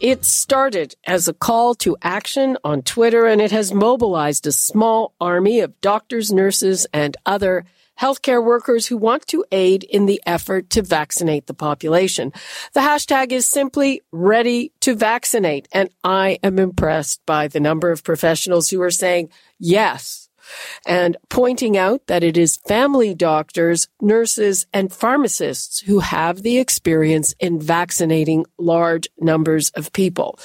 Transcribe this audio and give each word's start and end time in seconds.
It 0.00 0.24
started 0.24 0.94
as 1.06 1.28
a 1.28 1.34
call 1.34 1.74
to 1.76 1.94
action 2.00 2.56
on 2.64 2.80
Twitter 2.80 3.26
and 3.26 3.38
it 3.38 3.50
has 3.50 3.74
mobilized 3.74 4.46
a 4.46 4.52
small 4.52 5.12
army 5.20 5.60
of 5.60 5.78
doctors, 5.82 6.32
nurses, 6.32 6.86
and 6.90 7.18
other 7.26 7.66
healthcare 8.00 8.42
workers 8.42 8.86
who 8.86 8.96
want 8.96 9.26
to 9.26 9.44
aid 9.52 9.84
in 9.84 10.06
the 10.06 10.22
effort 10.24 10.70
to 10.70 10.80
vaccinate 10.80 11.46
the 11.46 11.52
population. 11.52 12.32
The 12.72 12.80
hashtag 12.80 13.30
is 13.30 13.46
simply 13.46 14.00
ready 14.10 14.72
to 14.80 14.94
vaccinate. 14.94 15.68
And 15.70 15.90
I 16.02 16.38
am 16.42 16.58
impressed 16.58 17.20
by 17.26 17.48
the 17.48 17.60
number 17.60 17.90
of 17.90 18.02
professionals 18.02 18.70
who 18.70 18.80
are 18.80 18.90
saying 18.90 19.28
yes 19.58 20.29
and 20.86 21.16
pointing 21.28 21.76
out 21.76 22.06
that 22.06 22.22
it 22.22 22.36
is 22.36 22.58
family 22.68 23.14
doctors, 23.14 23.88
nurses, 24.00 24.66
and 24.72 24.92
pharmacists 24.92 25.80
who 25.80 26.00
have 26.00 26.42
the 26.42 26.58
experience 26.58 27.34
in 27.38 27.60
vaccinating 27.60 28.46
large 28.58 29.08
numbers 29.18 29.70
of 29.70 29.92
people. 29.92 30.38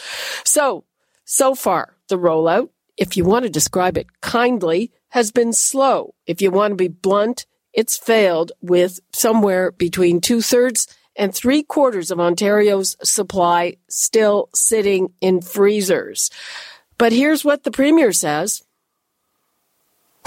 So, 0.43 0.85
so 1.25 1.55
far, 1.55 1.95
the 2.07 2.17
rollout, 2.17 2.69
if 2.97 3.17
you 3.17 3.25
want 3.25 3.43
to 3.43 3.49
describe 3.49 3.97
it 3.97 4.21
kindly, 4.21 4.91
has 5.09 5.31
been 5.31 5.53
slow. 5.53 6.13
If 6.27 6.41
you 6.41 6.51
want 6.51 6.71
to 6.71 6.75
be 6.75 6.87
blunt, 6.87 7.45
it's 7.73 7.97
failed 7.97 8.51
with 8.61 8.99
somewhere 9.11 9.71
between 9.71 10.21
two 10.21 10.41
thirds 10.41 10.87
and 11.15 11.33
three 11.33 11.63
quarters 11.63 12.11
of 12.11 12.19
Ontario's 12.19 12.97
supply 13.03 13.77
still 13.89 14.49
sitting 14.53 15.13
in 15.21 15.41
freezers. 15.41 16.29
But 16.97 17.11
here's 17.11 17.43
what 17.43 17.63
the 17.63 17.71
Premier 17.71 18.11
says. 18.11 18.63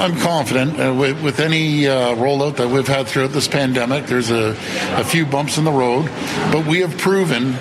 I'm 0.01 0.17
confident 0.17 0.79
uh, 0.79 0.95
with, 0.95 1.21
with, 1.23 1.41
any 1.41 1.89
uh, 1.89 2.15
rollout 2.15 2.57
that 2.59 2.69
we've 2.69 2.87
had 2.87 3.09
throughout 3.09 3.33
this 3.33 3.49
pandemic. 3.49 4.07
There's 4.07 4.31
a, 4.31 4.51
a, 4.51 5.05
few 5.05 5.27
bumps 5.27 5.59
in 5.59 5.65
the 5.65 5.73
road, 5.73 6.05
but 6.53 6.67
we 6.67 6.81
have 6.81 6.97
proven 6.99 7.55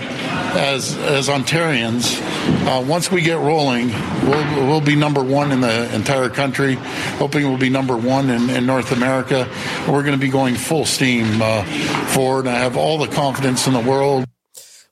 as 0.57 0.95
as 0.97 1.29
Ontarians, 1.29 2.21
uh, 2.67 2.81
once 2.81 3.11
we 3.11 3.21
get 3.21 3.37
rolling, 3.37 3.89
we'll, 4.23 4.67
we'll 4.67 4.81
be 4.81 4.95
number 4.95 5.23
one 5.23 5.51
in 5.51 5.61
the 5.61 5.93
entire 5.95 6.29
country. 6.29 6.75
Hoping 7.17 7.47
we'll 7.47 7.57
be 7.57 7.69
number 7.69 7.97
one 7.97 8.29
in, 8.29 8.49
in 8.49 8.65
North 8.65 8.91
America. 8.91 9.47
We're 9.87 10.03
going 10.03 10.13
to 10.13 10.23
be 10.23 10.29
going 10.29 10.55
full 10.55 10.85
steam 10.85 11.41
uh, 11.41 11.63
forward. 12.07 12.47
I 12.47 12.59
have 12.59 12.77
all 12.77 12.97
the 12.97 13.07
confidence 13.07 13.67
in 13.67 13.73
the 13.73 13.81
world. 13.81 14.25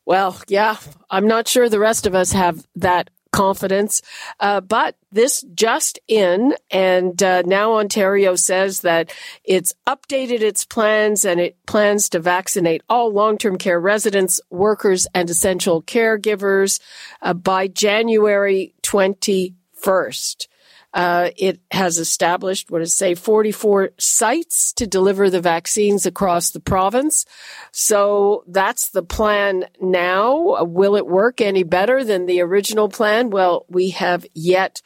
Well, 0.05 0.39
yeah, 0.47 0.77
I'm 1.09 1.27
not 1.27 1.47
sure 1.47 1.67
the 1.67 1.79
rest 1.79 2.05
of 2.05 2.13
us 2.15 2.31
have 2.31 2.65
that 2.75 3.09
confidence. 3.35 4.01
Uh, 4.39 4.61
but 4.61 4.95
this 5.11 5.43
just 5.53 5.99
in, 6.07 6.55
and 6.71 7.21
uh, 7.21 7.41
now 7.45 7.73
Ontario 7.73 8.35
says 8.35 8.79
that 8.81 9.13
it's 9.43 9.73
updated 9.85 10.39
its 10.39 10.63
plans 10.63 11.25
and 11.25 11.41
it 11.41 11.57
plans 11.65 12.07
to 12.09 12.19
vaccinate 12.19 12.81
all 12.89 13.11
long 13.11 13.37
term 13.37 13.57
care 13.57 13.79
residents, 13.79 14.39
workers, 14.49 15.05
and 15.13 15.29
essential 15.29 15.81
caregivers 15.83 16.79
uh, 17.21 17.33
by 17.33 17.67
January 17.67 18.73
21st. 18.83 20.47
Uh, 20.95 21.29
it 21.35 21.59
has 21.71 21.97
established, 21.97 22.71
what 22.71 22.79
does 22.79 22.93
it 22.93 22.95
say, 22.95 23.15
44 23.15 23.89
sites 23.97 24.71
to 24.73 24.87
deliver 24.87 25.29
the 25.29 25.41
vaccines 25.41 26.05
across 26.05 26.51
the 26.51 26.61
province. 26.61 27.25
So 27.73 28.45
that's 28.47 28.91
the 28.91 29.03
plan 29.03 29.65
now. 29.81 30.63
Will 30.63 30.95
it 30.95 31.05
work 31.05 31.41
any 31.41 31.63
better 31.63 32.05
than 32.05 32.27
the 32.27 32.39
original 32.39 32.87
plan? 32.87 33.29
Well, 33.29 33.65
we 33.67 33.89
have 33.89 34.25
yet 34.33 34.81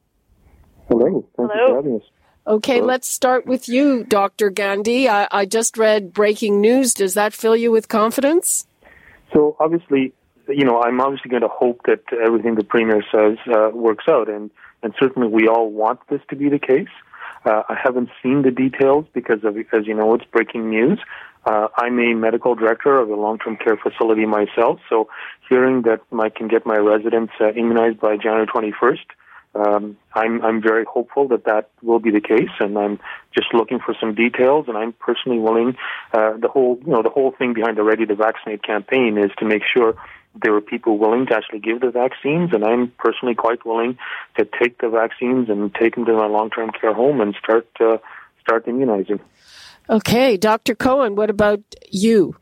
Hello. 0.88 1.25
Thank 1.38 1.52
Hello. 1.52 1.53
you 1.53 1.68
for 1.68 1.75
having 1.75 1.96
us. 1.97 2.08
Okay, 2.47 2.75
Hello. 2.75 2.88
let's 2.88 3.08
start 3.08 3.46
with 3.46 3.69
you, 3.69 4.03
Dr. 4.03 4.50
Gandhi. 4.50 5.08
I, 5.08 5.28
I 5.31 5.46
just 5.46 5.78
read 5.78 6.13
breaking 6.13 6.62
news. 6.62 6.94
Does 6.94 7.13
that 7.13 7.34
fill 7.34 7.56
you 7.56 7.72
with 7.72 7.88
confidence? 7.88 8.66
So 9.31 9.56
obviously, 9.59 10.13
you 10.47 10.66
know, 10.66 10.81
I'm 10.81 11.00
obviously 11.00 11.29
going 11.29 11.44
to 11.44 11.47
hope 11.47 11.81
that 11.85 12.02
everything 12.12 12.56
the 12.56 12.63
premier 12.63 13.03
says 13.12 13.38
uh, 13.53 13.69
works 13.72 14.06
out, 14.09 14.29
and 14.29 14.50
and 14.84 14.94
certainly 15.00 15.28
we 15.28 15.47
all 15.47 15.69
want 15.69 16.00
this 16.09 16.22
to 16.29 16.35
be 16.35 16.50
the 16.50 16.59
case. 16.59 16.90
Uh, 17.45 17.63
I 17.69 17.78
haven't 17.81 18.09
seen 18.22 18.41
the 18.41 18.51
details 18.51 19.06
because 19.13 19.44
of 19.44 19.57
as 19.57 19.88
you 19.88 19.94
know 19.94 20.13
it's 20.13 20.25
breaking 20.25 20.69
news. 20.69 21.00
Uh, 21.45 21.67
I'm 21.78 21.97
a 22.00 22.13
medical 22.13 22.53
director 22.53 23.00
of 23.00 23.09
a 23.09 23.16
long-term 23.16 23.57
care 23.57 23.78
facility 23.78 24.25
myself, 24.25 24.79
so 24.90 25.09
hearing 25.47 25.84
that 25.84 26.01
I 26.19 26.29
can 26.29 26.50
get 26.50 26.66
my 26.66 26.75
residents 26.75 27.31
uh, 27.40 27.51
immunized 27.53 28.00
by 28.01 28.17
January 28.17 28.45
21st, 28.45 29.06
um, 29.56 29.97
I'm 30.13 30.44
I'm 30.44 30.62
very 30.62 30.85
hopeful 30.85 31.28
that 31.29 31.46
that 31.46 31.69
will 31.81 32.00
be 32.00 32.11
the 32.11 32.22
case, 32.22 32.51
and 32.59 32.78
I'm 32.78 33.00
just 33.35 33.47
looking 33.53 33.79
for 33.84 33.96
some 34.00 34.13
details. 34.13 34.66
And 34.67 34.78
I'm 34.78 34.94
personally 34.94 35.40
willing. 35.40 35.75
Uh, 36.13 36.38
the 36.38 36.47
whole 36.47 36.78
you 36.85 36.91
know 36.91 37.01
the 37.01 37.09
whole 37.09 37.31
thing 37.31 37.53
behind 37.53 37.78
the 37.78 37.84
Ready 37.84 38.06
to 38.06 38.16
Vaccinate 38.16 38.61
campaign 38.61 39.17
is 39.17 39.31
to 39.40 39.46
make 39.46 39.63
sure 39.66 39.96
there 40.41 40.51
were 40.51 40.62
people 40.62 40.97
willing 40.97 41.25
to 41.28 41.35
actually 41.35 41.59
give 41.59 41.81
the 41.81 41.91
vaccines, 41.91 42.51
and 42.53 42.63
I'm 42.63 42.91
personally 42.97 43.35
quite 43.35 43.66
willing 43.66 43.97
to 44.38 44.45
take 44.45 44.79
the 44.79 44.90
vaccines 44.90 45.50
and 45.50 45.73
take 45.73 45.95
them 45.95 46.06
to 46.06 46.13
my 46.13 46.28
long-term 46.28 46.72
care 46.79 46.94
home 46.94 47.22
and 47.22 47.35
start 47.41 47.67
uh, 47.79 47.97
start 48.41 48.67
immunizing. 48.67 49.19
Okay, 49.90 50.38
Dr. 50.38 50.75
Cohen, 50.75 51.16
what 51.16 51.29
about 51.29 51.62
you? 51.90 52.35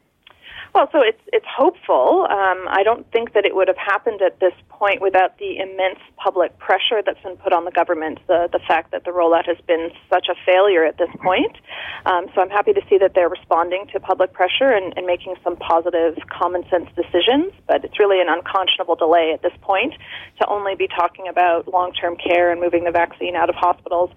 Well, 0.78 0.90
so 0.92 1.02
it's 1.02 1.18
it's 1.34 1.50
hopeful. 1.50 2.28
Um, 2.30 2.70
I 2.70 2.84
don't 2.86 3.12
think 3.12 3.34
that 3.34 3.48
it 3.48 3.56
would 3.56 3.68
have 3.68 3.82
happened 3.82 4.22
at 4.22 4.40
this 4.40 4.54
point 4.70 5.02
without 5.02 5.40
the 5.40 5.58
immense 5.58 5.98
public 6.18 6.56
pressure 6.60 7.02
that's 7.04 7.20
been 7.24 7.36
put 7.38 7.52
on 7.52 7.66
the 7.66 7.72
government. 7.72 8.20
The 8.28 8.48
the 8.52 8.60
fact 8.60 8.92
that 8.92 9.04
the 9.04 9.10
rollout 9.10 9.48
has 9.48 9.58
been 9.66 9.90
such 10.08 10.28
a 10.30 10.36
failure 10.46 10.86
at 10.86 11.00
this 11.00 11.10
point. 11.18 11.58
Um, 12.06 12.28
so 12.36 12.42
I'm 12.42 12.52
happy 12.52 12.74
to 12.74 12.82
see 12.88 13.00
that 13.00 13.16
they're 13.16 13.28
responding 13.28 13.88
to 13.92 14.00
public 14.00 14.34
pressure 14.34 14.70
and, 14.70 14.94
and 14.96 15.08
making 15.08 15.34
some 15.44 15.56
positive, 15.58 16.14
common 16.30 16.62
sense 16.70 16.90
decisions. 16.94 17.54
But 17.66 17.84
it's 17.84 17.98
really 17.98 18.22
an 18.22 18.30
unconscionable 18.30 18.98
delay 18.98 19.32
at 19.34 19.42
this 19.42 19.58
point 19.62 19.96
to 20.40 20.48
only 20.48 20.76
be 20.76 20.88
talking 20.88 21.28
about 21.28 21.68
long 21.68 21.92
term 21.92 22.18
care 22.18 22.52
and 22.52 22.62
moving 22.62 22.84
the 22.84 22.92
vaccine 22.92 23.36
out 23.36 23.50
of 23.50 23.56
hospitals 23.56 24.12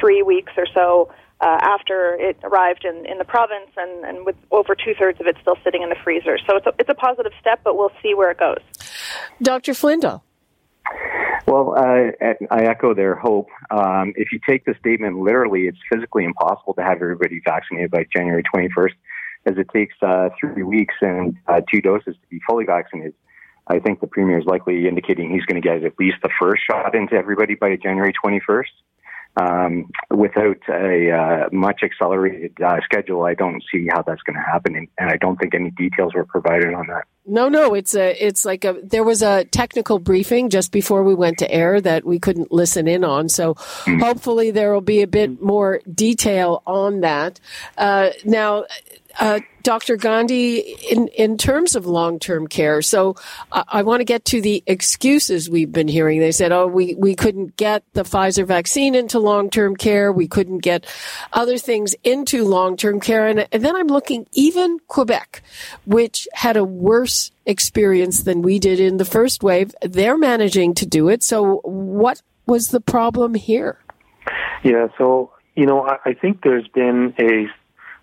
three 0.00 0.22
weeks 0.22 0.52
or 0.56 0.66
so 0.72 1.12
uh, 1.40 1.58
after 1.62 2.16
it 2.20 2.36
arrived 2.42 2.84
in, 2.84 3.06
in 3.06 3.18
the 3.18 3.24
province, 3.24 3.70
and, 3.76 4.04
and 4.04 4.26
with 4.26 4.36
over 4.50 4.74
two 4.74 4.94
thirds 4.98 5.20
of 5.20 5.26
it 5.26 5.36
still 5.40 5.56
sitting 5.64 5.82
in 5.82 5.88
the 5.88 5.96
freezer. 6.04 6.38
So 6.46 6.56
it's 6.56 6.66
a, 6.66 6.72
it's 6.78 6.90
a 6.90 6.94
positive 6.94 7.32
step, 7.40 7.60
but 7.64 7.76
we'll 7.76 7.92
see 8.02 8.14
where 8.14 8.30
it 8.30 8.38
goes. 8.38 8.58
Dr. 9.42 9.74
Flindall. 9.74 10.22
Well, 11.46 11.74
uh, 11.76 12.26
I 12.50 12.64
echo 12.64 12.94
their 12.94 13.14
hope. 13.14 13.48
Um, 13.70 14.12
if 14.16 14.32
you 14.32 14.40
take 14.48 14.64
the 14.66 14.74
statement 14.78 15.18
literally, 15.18 15.62
it's 15.62 15.78
physically 15.92 16.24
impossible 16.24 16.74
to 16.74 16.82
have 16.82 17.00
everybody 17.00 17.40
vaccinated 17.44 17.90
by 17.90 18.04
January 18.14 18.42
21st, 18.54 18.92
as 19.46 19.56
it 19.56 19.68
takes 19.72 19.94
uh, 20.02 20.28
three 20.38 20.62
weeks 20.62 20.94
and 21.00 21.36
uh, 21.48 21.60
two 21.72 21.80
doses 21.80 22.14
to 22.20 22.28
be 22.28 22.40
fully 22.46 22.66
vaccinated. 22.66 23.14
I 23.66 23.78
think 23.78 24.00
the 24.00 24.06
premier 24.06 24.38
is 24.38 24.44
likely 24.44 24.88
indicating 24.88 25.30
he's 25.30 25.44
going 25.44 25.60
to 25.60 25.66
get 25.66 25.84
at 25.84 25.98
least 25.98 26.16
the 26.22 26.30
first 26.40 26.62
shot 26.68 26.94
into 26.94 27.14
everybody 27.14 27.54
by 27.54 27.76
January 27.76 28.12
21st 28.24 28.64
um, 29.40 29.90
without 30.10 30.58
a 30.68 31.10
uh, 31.10 31.48
much 31.52 31.80
accelerated 31.82 32.52
uh, 32.64 32.80
schedule, 32.84 33.24
I 33.24 33.34
don't 33.34 33.62
see 33.72 33.86
how 33.90 34.02
that's 34.02 34.22
going 34.22 34.36
to 34.36 34.42
happen, 34.42 34.76
and, 34.76 34.88
and, 34.98 35.10
I 35.10 35.16
don't 35.16 35.36
think 35.36 35.54
any 35.54 35.70
details 35.70 36.14
were 36.14 36.24
provided 36.24 36.74
on 36.74 36.86
that. 36.88 37.04
No, 37.30 37.48
no, 37.48 37.74
it's 37.74 37.94
a, 37.94 38.24
it's 38.24 38.44
like 38.44 38.64
a, 38.64 38.76
there 38.82 39.04
was 39.04 39.22
a 39.22 39.44
technical 39.44 40.00
briefing 40.00 40.50
just 40.50 40.72
before 40.72 41.04
we 41.04 41.14
went 41.14 41.38
to 41.38 41.50
air 41.50 41.80
that 41.80 42.04
we 42.04 42.18
couldn't 42.18 42.50
listen 42.50 42.88
in 42.88 43.04
on. 43.04 43.28
So 43.28 43.54
mm. 43.54 44.00
hopefully 44.00 44.50
there 44.50 44.72
will 44.74 44.80
be 44.80 45.02
a 45.02 45.06
bit 45.06 45.40
more 45.40 45.80
detail 45.94 46.62
on 46.66 47.02
that. 47.02 47.38
Uh, 47.78 48.10
now, 48.24 48.64
uh, 49.20 49.40
Dr. 49.62 49.96
Gandhi, 49.96 50.58
in, 50.90 51.08
in 51.08 51.36
terms 51.36 51.74
of 51.74 51.84
long 51.84 52.18
term 52.18 52.46
care, 52.46 52.80
so 52.80 53.16
I, 53.52 53.64
I 53.68 53.82
want 53.82 54.00
to 54.00 54.04
get 54.04 54.24
to 54.26 54.40
the 54.40 54.62
excuses 54.66 55.50
we've 55.50 55.72
been 55.72 55.88
hearing. 55.88 56.20
They 56.20 56.32
said, 56.32 56.52
oh, 56.52 56.66
we, 56.66 56.94
we 56.94 57.14
couldn't 57.14 57.56
get 57.56 57.84
the 57.92 58.02
Pfizer 58.02 58.46
vaccine 58.46 58.94
into 58.94 59.18
long 59.18 59.50
term 59.50 59.76
care. 59.76 60.12
We 60.12 60.28
couldn't 60.28 60.58
get 60.58 60.86
other 61.32 61.58
things 61.58 61.94
into 62.04 62.44
long 62.44 62.76
term 62.76 63.00
care. 63.00 63.26
And, 63.26 63.46
and 63.52 63.64
then 63.64 63.76
I'm 63.76 63.88
looking, 63.88 64.26
even 64.32 64.78
Quebec, 64.88 65.42
which 65.84 66.26
had 66.32 66.56
a 66.56 66.64
worse 66.64 67.19
experience 67.46 68.22
than 68.28 68.42
we 68.42 68.58
did 68.58 68.78
in 68.80 68.96
the 68.98 69.10
first 69.16 69.42
wave, 69.42 69.70
they're 69.82 70.18
managing 70.18 70.74
to 70.80 70.86
do 70.98 71.08
it. 71.08 71.22
So 71.22 71.60
what 71.64 72.22
was 72.46 72.68
the 72.68 72.80
problem 72.80 73.34
here? 73.34 73.74
Yeah, 74.62 74.88
so, 74.98 75.32
you 75.54 75.66
know, 75.66 75.78
I, 75.92 75.96
I 76.10 76.12
think 76.22 76.42
there's 76.42 76.68
been 76.68 77.14
a 77.18 77.32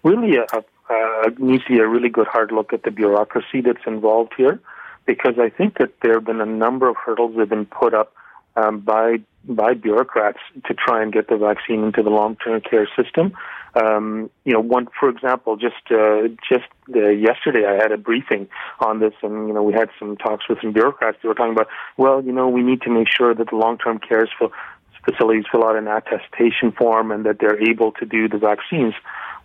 really 0.08 0.38
a, 0.38 0.46
a 0.58 0.64
uh, 0.90 1.30
needs 1.38 1.64
to 1.66 1.74
be 1.75 1.80
a 1.80 1.88
really 1.88 2.12
good 2.18 2.28
hard 2.28 2.52
look 2.52 2.72
at 2.72 2.84
the 2.84 2.92
bureaucracy 2.92 3.60
that's 3.62 3.86
involved 3.86 4.34
here, 4.38 4.60
because 5.06 5.36
I 5.38 5.50
think 5.50 5.78
that 5.80 5.92
there 6.02 6.16
have 6.16 6.25
been 6.25 6.42
a 6.42 6.46
number 6.46 6.88
of 6.88 6.96
hurdles 6.96 7.34
that 7.34 7.42
have 7.42 7.50
been 7.50 7.66
put 7.66 7.94
up 7.94 8.13
um, 8.56 8.80
by 8.80 9.18
by 9.44 9.74
bureaucrats 9.74 10.40
to 10.68 10.74
try 10.74 11.02
and 11.04 11.12
get 11.13 11.28
the 11.30 11.38
vaccine 11.38 11.84
into 11.84 12.04
the 12.04 12.10
long-term 12.10 12.60
care 12.62 12.88
system. 12.96 13.34
Um, 13.79 14.29
you 14.45 14.53
know, 14.53 14.62
one 14.62 14.88
for 15.00 15.09
example, 15.09 15.56
just 15.57 15.91
uh, 15.91 16.29
just 16.50 16.65
uh, 16.95 17.09
yesterday 17.09 17.65
I 17.65 17.74
had 17.74 17.91
a 17.91 17.97
briefing 17.97 18.47
on 18.79 19.00
this, 19.00 19.13
and 19.21 19.47
you 19.47 19.53
know 19.53 19.62
we 19.62 19.74
had 19.74 19.89
some 20.00 20.18
talks 20.18 20.47
with 20.50 20.59
some 20.62 20.71
bureaucrats. 20.71 21.18
They 21.21 21.27
were 21.27 21.35
talking 21.35 21.53
about, 21.53 21.68
well, 21.97 22.24
you 22.24 22.31
know, 22.31 22.47
we 22.47 22.63
need 22.63 22.81
to 22.83 22.89
make 22.89 23.07
sure 23.07 23.35
that 23.35 23.50
the 23.50 23.56
long-term 23.56 24.00
care 24.00 24.27
facilities 25.06 25.45
fill 25.51 25.63
out 25.63 25.75
an 25.75 25.88
attestation 25.88 26.71
form 26.71 27.12
and 27.12 27.25
that 27.25 27.38
they're 27.39 27.62
able 27.69 27.91
to 27.94 28.06
do 28.06 28.27
the 28.27 28.38
vaccines. 28.38 28.94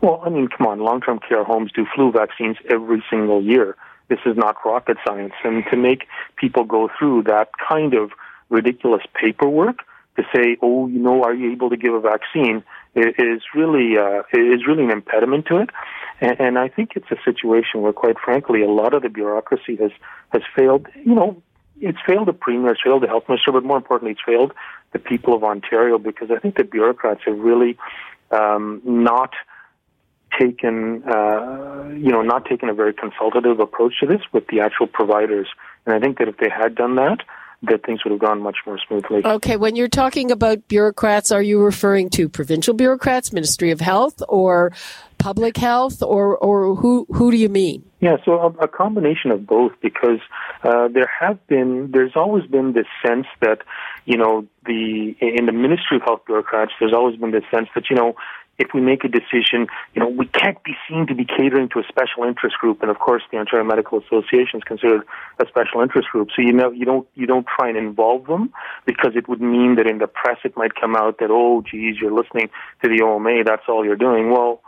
Well, 0.00 0.22
I 0.24 0.30
mean, 0.30 0.48
come 0.48 0.66
on, 0.66 0.80
long-term 0.80 1.20
care 1.28 1.44
homes 1.44 1.70
do 1.72 1.86
flu 1.94 2.10
vaccines 2.10 2.56
every 2.68 3.04
single 3.08 3.42
year. 3.42 3.76
This 4.08 4.18
is 4.26 4.36
not 4.36 4.56
rocket 4.64 4.96
science. 5.06 5.34
And 5.44 5.64
to 5.70 5.76
make 5.76 6.06
people 6.36 6.64
go 6.64 6.90
through 6.98 7.24
that 7.24 7.50
kind 7.68 7.94
of 7.94 8.10
ridiculous 8.50 9.02
paperwork 9.14 9.78
to 10.16 10.24
say, 10.34 10.56
oh, 10.60 10.88
you 10.88 10.98
know, 10.98 11.22
are 11.22 11.34
you 11.34 11.52
able 11.52 11.70
to 11.70 11.76
give 11.76 11.94
a 11.94 12.00
vaccine 12.00 12.64
is 12.94 13.42
really, 13.54 13.96
uh, 13.98 14.22
is 14.32 14.66
really 14.66 14.84
an 14.84 14.90
impediment 14.90 15.46
to 15.46 15.58
it. 15.58 15.70
And, 16.20 16.58
I 16.58 16.68
think 16.68 16.90
it's 16.94 17.10
a 17.10 17.16
situation 17.24 17.82
where, 17.82 17.92
quite 17.92 18.16
frankly, 18.18 18.62
a 18.62 18.68
lot 18.68 18.94
of 18.94 19.02
the 19.02 19.08
bureaucracy 19.08 19.76
has, 19.76 19.90
has 20.30 20.42
failed, 20.56 20.86
you 21.04 21.14
know, 21.14 21.42
it's 21.80 21.98
failed 22.06 22.28
the 22.28 22.32
premier, 22.32 22.72
it's 22.72 22.82
failed 22.82 23.02
the 23.02 23.08
health 23.08 23.24
minister, 23.28 23.50
but 23.50 23.64
more 23.64 23.76
importantly, 23.76 24.12
it's 24.12 24.20
failed 24.24 24.52
the 24.92 25.00
people 25.00 25.34
of 25.34 25.42
Ontario 25.42 25.98
because 25.98 26.30
I 26.30 26.38
think 26.38 26.56
the 26.56 26.64
bureaucrats 26.64 27.22
have 27.26 27.38
really 27.38 27.76
um, 28.30 28.80
not– 28.84 29.32
taken, 30.38 31.02
uh, 31.04 31.88
you 31.90 32.10
know, 32.10 32.22
not 32.22 32.44
taken 32.46 32.68
a 32.68 32.74
very 32.74 32.92
consultative 32.92 33.60
approach 33.60 34.00
to 34.00 34.06
this 34.06 34.20
with 34.32 34.46
the 34.48 34.60
actual 34.60 34.86
providers. 34.86 35.48
And 35.84 35.94
I 35.94 36.00
think 36.00 36.18
that 36.18 36.28
if 36.28 36.36
they 36.38 36.48
had 36.48 36.74
done 36.74 36.96
that, 36.96 37.18
that 37.64 37.84
things 37.84 38.04
would 38.04 38.10
have 38.10 38.20
gone 38.20 38.42
much 38.42 38.58
more 38.66 38.78
smoothly. 38.86 39.24
Okay, 39.24 39.56
when 39.56 39.76
you're 39.76 39.88
talking 39.88 40.30
about 40.30 40.66
bureaucrats, 40.68 41.30
are 41.30 41.42
you 41.42 41.62
referring 41.62 42.10
to 42.10 42.28
provincial 42.28 42.74
bureaucrats, 42.74 43.32
Ministry 43.32 43.70
of 43.70 43.80
Health, 43.80 44.22
or 44.28 44.72
public 45.18 45.56
health, 45.56 46.02
or 46.02 46.36
or 46.36 46.74
who 46.74 47.06
who 47.12 47.30
do 47.30 47.36
you 47.36 47.48
mean? 47.48 47.84
Yeah, 48.00 48.16
so 48.24 48.32
a, 48.32 48.48
a 48.64 48.68
combination 48.68 49.30
of 49.30 49.46
both, 49.46 49.72
because 49.80 50.18
uh, 50.64 50.88
there 50.88 51.08
have 51.20 51.46
been, 51.46 51.92
there's 51.92 52.16
always 52.16 52.44
been 52.46 52.72
this 52.72 52.88
sense 53.06 53.28
that, 53.40 53.58
you 54.06 54.16
know, 54.16 54.44
the 54.66 55.14
in 55.20 55.46
the 55.46 55.52
Ministry 55.52 55.98
of 55.98 56.02
Health 56.02 56.22
bureaucrats, 56.26 56.72
there's 56.80 56.92
always 56.92 57.16
been 57.16 57.30
this 57.30 57.44
sense 57.54 57.68
that 57.76 57.84
you 57.90 57.94
know 57.94 58.14
if 58.62 58.72
we 58.72 58.80
make 58.80 59.02
a 59.04 59.08
decision, 59.08 59.66
you 59.94 60.00
know, 60.00 60.08
we 60.08 60.26
can't 60.26 60.62
be 60.62 60.74
seen 60.88 61.06
to 61.08 61.14
be 61.14 61.24
catering 61.24 61.68
to 61.70 61.80
a 61.80 61.82
special 61.88 62.22
interest 62.24 62.56
group. 62.58 62.80
And 62.80 62.90
of 62.90 62.98
course, 62.98 63.22
the 63.30 63.38
Ontario 63.38 63.64
Medical 63.64 63.98
Association 63.98 64.58
is 64.60 64.64
considered 64.64 65.02
a 65.40 65.46
special 65.48 65.80
interest 65.80 66.08
group. 66.08 66.28
So 66.34 66.42
you 66.42 66.52
know, 66.52 66.70
you 66.70 66.84
don't 66.84 67.06
you 67.14 67.26
don't 67.26 67.46
try 67.46 67.68
and 67.68 67.76
involve 67.76 68.26
them 68.26 68.52
because 68.86 69.12
it 69.16 69.28
would 69.28 69.40
mean 69.40 69.74
that 69.76 69.86
in 69.86 69.98
the 69.98 70.06
press 70.06 70.38
it 70.44 70.56
might 70.56 70.74
come 70.74 70.94
out 70.94 71.18
that 71.18 71.30
oh, 71.30 71.62
geez, 71.68 71.96
you're 72.00 72.14
listening 72.14 72.50
to 72.82 72.88
the 72.88 73.02
OMA. 73.04 73.42
That's 73.44 73.68
all 73.68 73.84
you're 73.84 73.96
doing. 73.96 74.30
Well. 74.30 74.62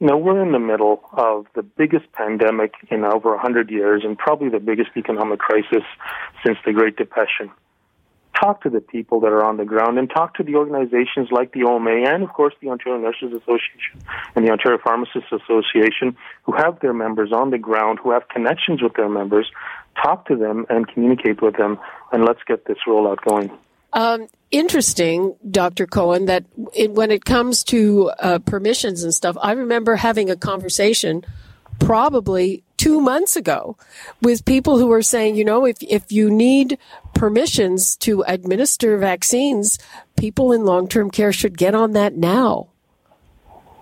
You 0.00 0.06
know, 0.06 0.16
we're 0.16 0.40
in 0.40 0.52
the 0.52 0.60
middle 0.60 1.00
of 1.14 1.46
the 1.56 1.62
biggest 1.64 2.12
pandemic 2.12 2.74
in 2.88 3.04
over 3.04 3.30
100 3.30 3.68
years 3.68 4.02
and 4.04 4.16
probably 4.16 4.48
the 4.48 4.60
biggest 4.60 4.90
economic 4.96 5.40
crisis 5.40 5.82
since 6.46 6.56
the 6.64 6.72
Great 6.72 6.94
Depression 6.94 7.50
talk 8.40 8.62
to 8.62 8.70
the 8.70 8.80
people 8.80 9.20
that 9.20 9.32
are 9.32 9.44
on 9.44 9.56
the 9.56 9.64
ground 9.64 9.98
and 9.98 10.08
talk 10.10 10.34
to 10.34 10.42
the 10.42 10.54
organizations 10.54 11.28
like 11.30 11.52
the 11.52 11.64
OMA 11.64 11.90
and, 11.90 12.22
of 12.22 12.32
course, 12.32 12.54
the 12.60 12.68
Ontario 12.68 12.98
Nurses 13.00 13.32
Association 13.32 14.02
and 14.34 14.46
the 14.46 14.50
Ontario 14.50 14.78
Pharmacists 14.82 15.30
Association 15.32 16.16
who 16.44 16.52
have 16.52 16.80
their 16.80 16.92
members 16.92 17.32
on 17.32 17.50
the 17.50 17.58
ground, 17.58 17.98
who 18.02 18.10
have 18.10 18.28
connections 18.28 18.82
with 18.82 18.94
their 18.94 19.08
members. 19.08 19.50
Talk 20.02 20.26
to 20.28 20.36
them 20.36 20.66
and 20.68 20.86
communicate 20.86 21.42
with 21.42 21.56
them, 21.56 21.78
and 22.12 22.24
let's 22.24 22.40
get 22.46 22.66
this 22.66 22.78
rollout 22.86 23.18
going. 23.28 23.50
Um, 23.92 24.28
interesting, 24.50 25.34
Dr. 25.50 25.86
Cohen, 25.86 26.26
that 26.26 26.44
it, 26.74 26.92
when 26.92 27.10
it 27.10 27.24
comes 27.24 27.64
to 27.64 28.10
uh, 28.20 28.38
permissions 28.38 29.02
and 29.02 29.12
stuff, 29.12 29.36
I 29.40 29.52
remember 29.52 29.96
having 29.96 30.30
a 30.30 30.36
conversation 30.36 31.24
probably 31.80 32.62
two 32.76 33.00
months 33.00 33.36
ago 33.36 33.76
with 34.22 34.44
people 34.44 34.78
who 34.78 34.86
were 34.86 35.02
saying, 35.02 35.36
you 35.36 35.44
know, 35.44 35.64
if, 35.64 35.78
if 35.82 36.10
you 36.12 36.30
need 36.30 36.78
permissions 37.18 37.96
to 37.96 38.22
administer 38.28 38.96
vaccines, 38.96 39.78
people 40.16 40.52
in 40.52 40.64
long 40.64 40.88
term 40.88 41.10
care 41.10 41.32
should 41.32 41.58
get 41.58 41.74
on 41.74 41.92
that 41.92 42.14
now. 42.14 42.68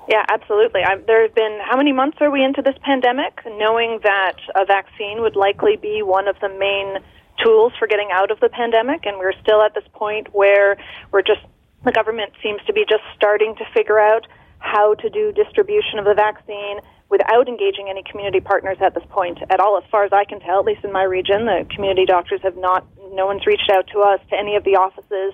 Yeah, 0.08 0.24
absolutely. 0.28 0.82
i 0.82 0.96
there 1.06 1.22
have 1.22 1.34
been, 1.34 1.58
how 1.62 1.76
many 1.76 1.92
months 1.92 2.18
are 2.20 2.30
we 2.30 2.42
into 2.42 2.62
this 2.62 2.76
pandemic? 2.82 3.40
Knowing 3.44 4.00
that 4.04 4.36
a 4.54 4.64
vaccine 4.64 5.20
would 5.20 5.36
likely 5.36 5.76
be 5.76 6.02
one 6.02 6.28
of 6.28 6.36
the 6.40 6.48
main 6.48 6.98
tools 7.42 7.72
for 7.78 7.86
getting 7.86 8.08
out 8.10 8.30
of 8.30 8.40
the 8.40 8.48
pandemic, 8.48 9.04
and 9.04 9.18
we're 9.18 9.36
still 9.42 9.60
at 9.62 9.74
this 9.74 9.84
point 9.92 10.32
where 10.32 10.78
we're 11.12 11.22
just, 11.22 11.40
the 11.84 11.92
government 11.92 12.32
seems 12.42 12.60
to 12.66 12.72
be 12.72 12.84
just 12.88 13.02
starting 13.16 13.54
to 13.56 13.64
figure 13.74 13.98
out 13.98 14.26
how 14.58 14.94
to 14.94 15.10
do 15.10 15.32
distribution 15.32 15.98
of 15.98 16.04
the 16.04 16.14
vaccine 16.14 16.78
without 17.08 17.48
engaging 17.48 17.88
any 17.88 18.02
community 18.02 18.40
partners 18.40 18.78
at 18.80 18.94
this 18.94 19.04
point 19.10 19.38
at 19.48 19.60
all. 19.60 19.78
As 19.78 19.84
far 19.90 20.04
as 20.04 20.12
I 20.12 20.24
can 20.24 20.40
tell, 20.40 20.58
at 20.60 20.64
least 20.64 20.84
in 20.84 20.92
my 20.92 21.04
region, 21.04 21.46
the 21.46 21.66
community 21.74 22.04
doctors 22.04 22.40
have 22.42 22.56
not, 22.56 22.84
no 23.12 23.26
one's 23.26 23.46
reached 23.46 23.70
out 23.70 23.86
to 23.92 24.00
us, 24.00 24.20
to 24.30 24.36
any 24.36 24.56
of 24.56 24.64
the 24.64 24.76
offices 24.76 25.32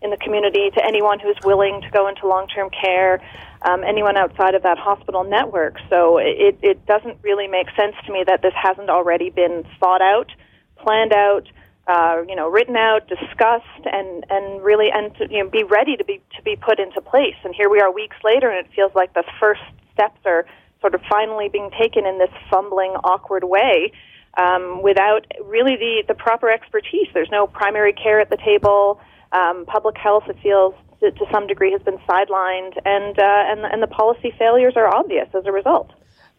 in 0.00 0.10
the 0.10 0.16
community, 0.16 0.70
to 0.70 0.84
anyone 0.84 1.18
who's 1.18 1.36
willing 1.44 1.80
to 1.82 1.90
go 1.90 2.06
into 2.06 2.28
long 2.28 2.46
term 2.46 2.70
care, 2.70 3.20
um, 3.62 3.82
anyone 3.82 4.16
outside 4.16 4.54
of 4.54 4.62
that 4.62 4.78
hospital 4.78 5.24
network. 5.24 5.76
So 5.90 6.18
it, 6.18 6.56
it 6.62 6.86
doesn't 6.86 7.18
really 7.22 7.48
make 7.48 7.66
sense 7.76 7.96
to 8.06 8.12
me 8.12 8.22
that 8.24 8.40
this 8.40 8.54
hasn't 8.54 8.88
already 8.88 9.30
been 9.30 9.64
thought 9.80 10.02
out, 10.02 10.30
planned 10.76 11.12
out. 11.12 11.48
Uh, 11.88 12.22
you 12.28 12.36
know, 12.36 12.50
written 12.50 12.76
out, 12.76 13.08
discussed, 13.08 13.64
and 13.90 14.22
and 14.28 14.62
really, 14.62 14.90
and 14.92 15.16
to, 15.16 15.26
you 15.30 15.42
know, 15.42 15.48
be 15.48 15.64
ready 15.64 15.96
to 15.96 16.04
be 16.04 16.20
to 16.36 16.42
be 16.42 16.54
put 16.54 16.78
into 16.78 17.00
place. 17.00 17.34
And 17.44 17.54
here 17.54 17.70
we 17.70 17.80
are, 17.80 17.90
weeks 17.90 18.16
later, 18.22 18.50
and 18.50 18.58
it 18.66 18.70
feels 18.76 18.94
like 18.94 19.14
the 19.14 19.24
first 19.40 19.62
steps 19.94 20.20
are 20.26 20.44
sort 20.80 20.94
of 20.94 21.00
finally 21.08 21.48
being 21.48 21.70
taken 21.78 22.06
in 22.06 22.18
this 22.18 22.30
fumbling, 22.50 22.92
awkward 23.04 23.44
way 23.44 23.92
um, 24.36 24.82
without 24.82 25.26
really 25.44 25.76
the, 25.76 26.04
the 26.08 26.14
proper 26.14 26.50
expertise. 26.50 27.08
There's 27.12 27.30
no 27.30 27.46
primary 27.46 27.92
care 27.92 28.20
at 28.20 28.30
the 28.30 28.36
table. 28.36 29.00
Um, 29.32 29.66
public 29.66 29.96
health, 29.96 30.24
it 30.28 30.36
feels 30.42 30.74
to, 31.00 31.10
to, 31.10 31.26
some 31.32 31.46
degree, 31.46 31.72
has 31.72 31.82
been 31.82 31.98
sidelined, 32.08 32.78
and, 32.84 33.18
uh, 33.18 33.22
and 33.22 33.60
and 33.64 33.82
the 33.82 33.86
policy 33.86 34.32
failures 34.38 34.74
are 34.76 34.92
obvious 34.94 35.28
as 35.34 35.44
a 35.44 35.52
result. 35.52 35.92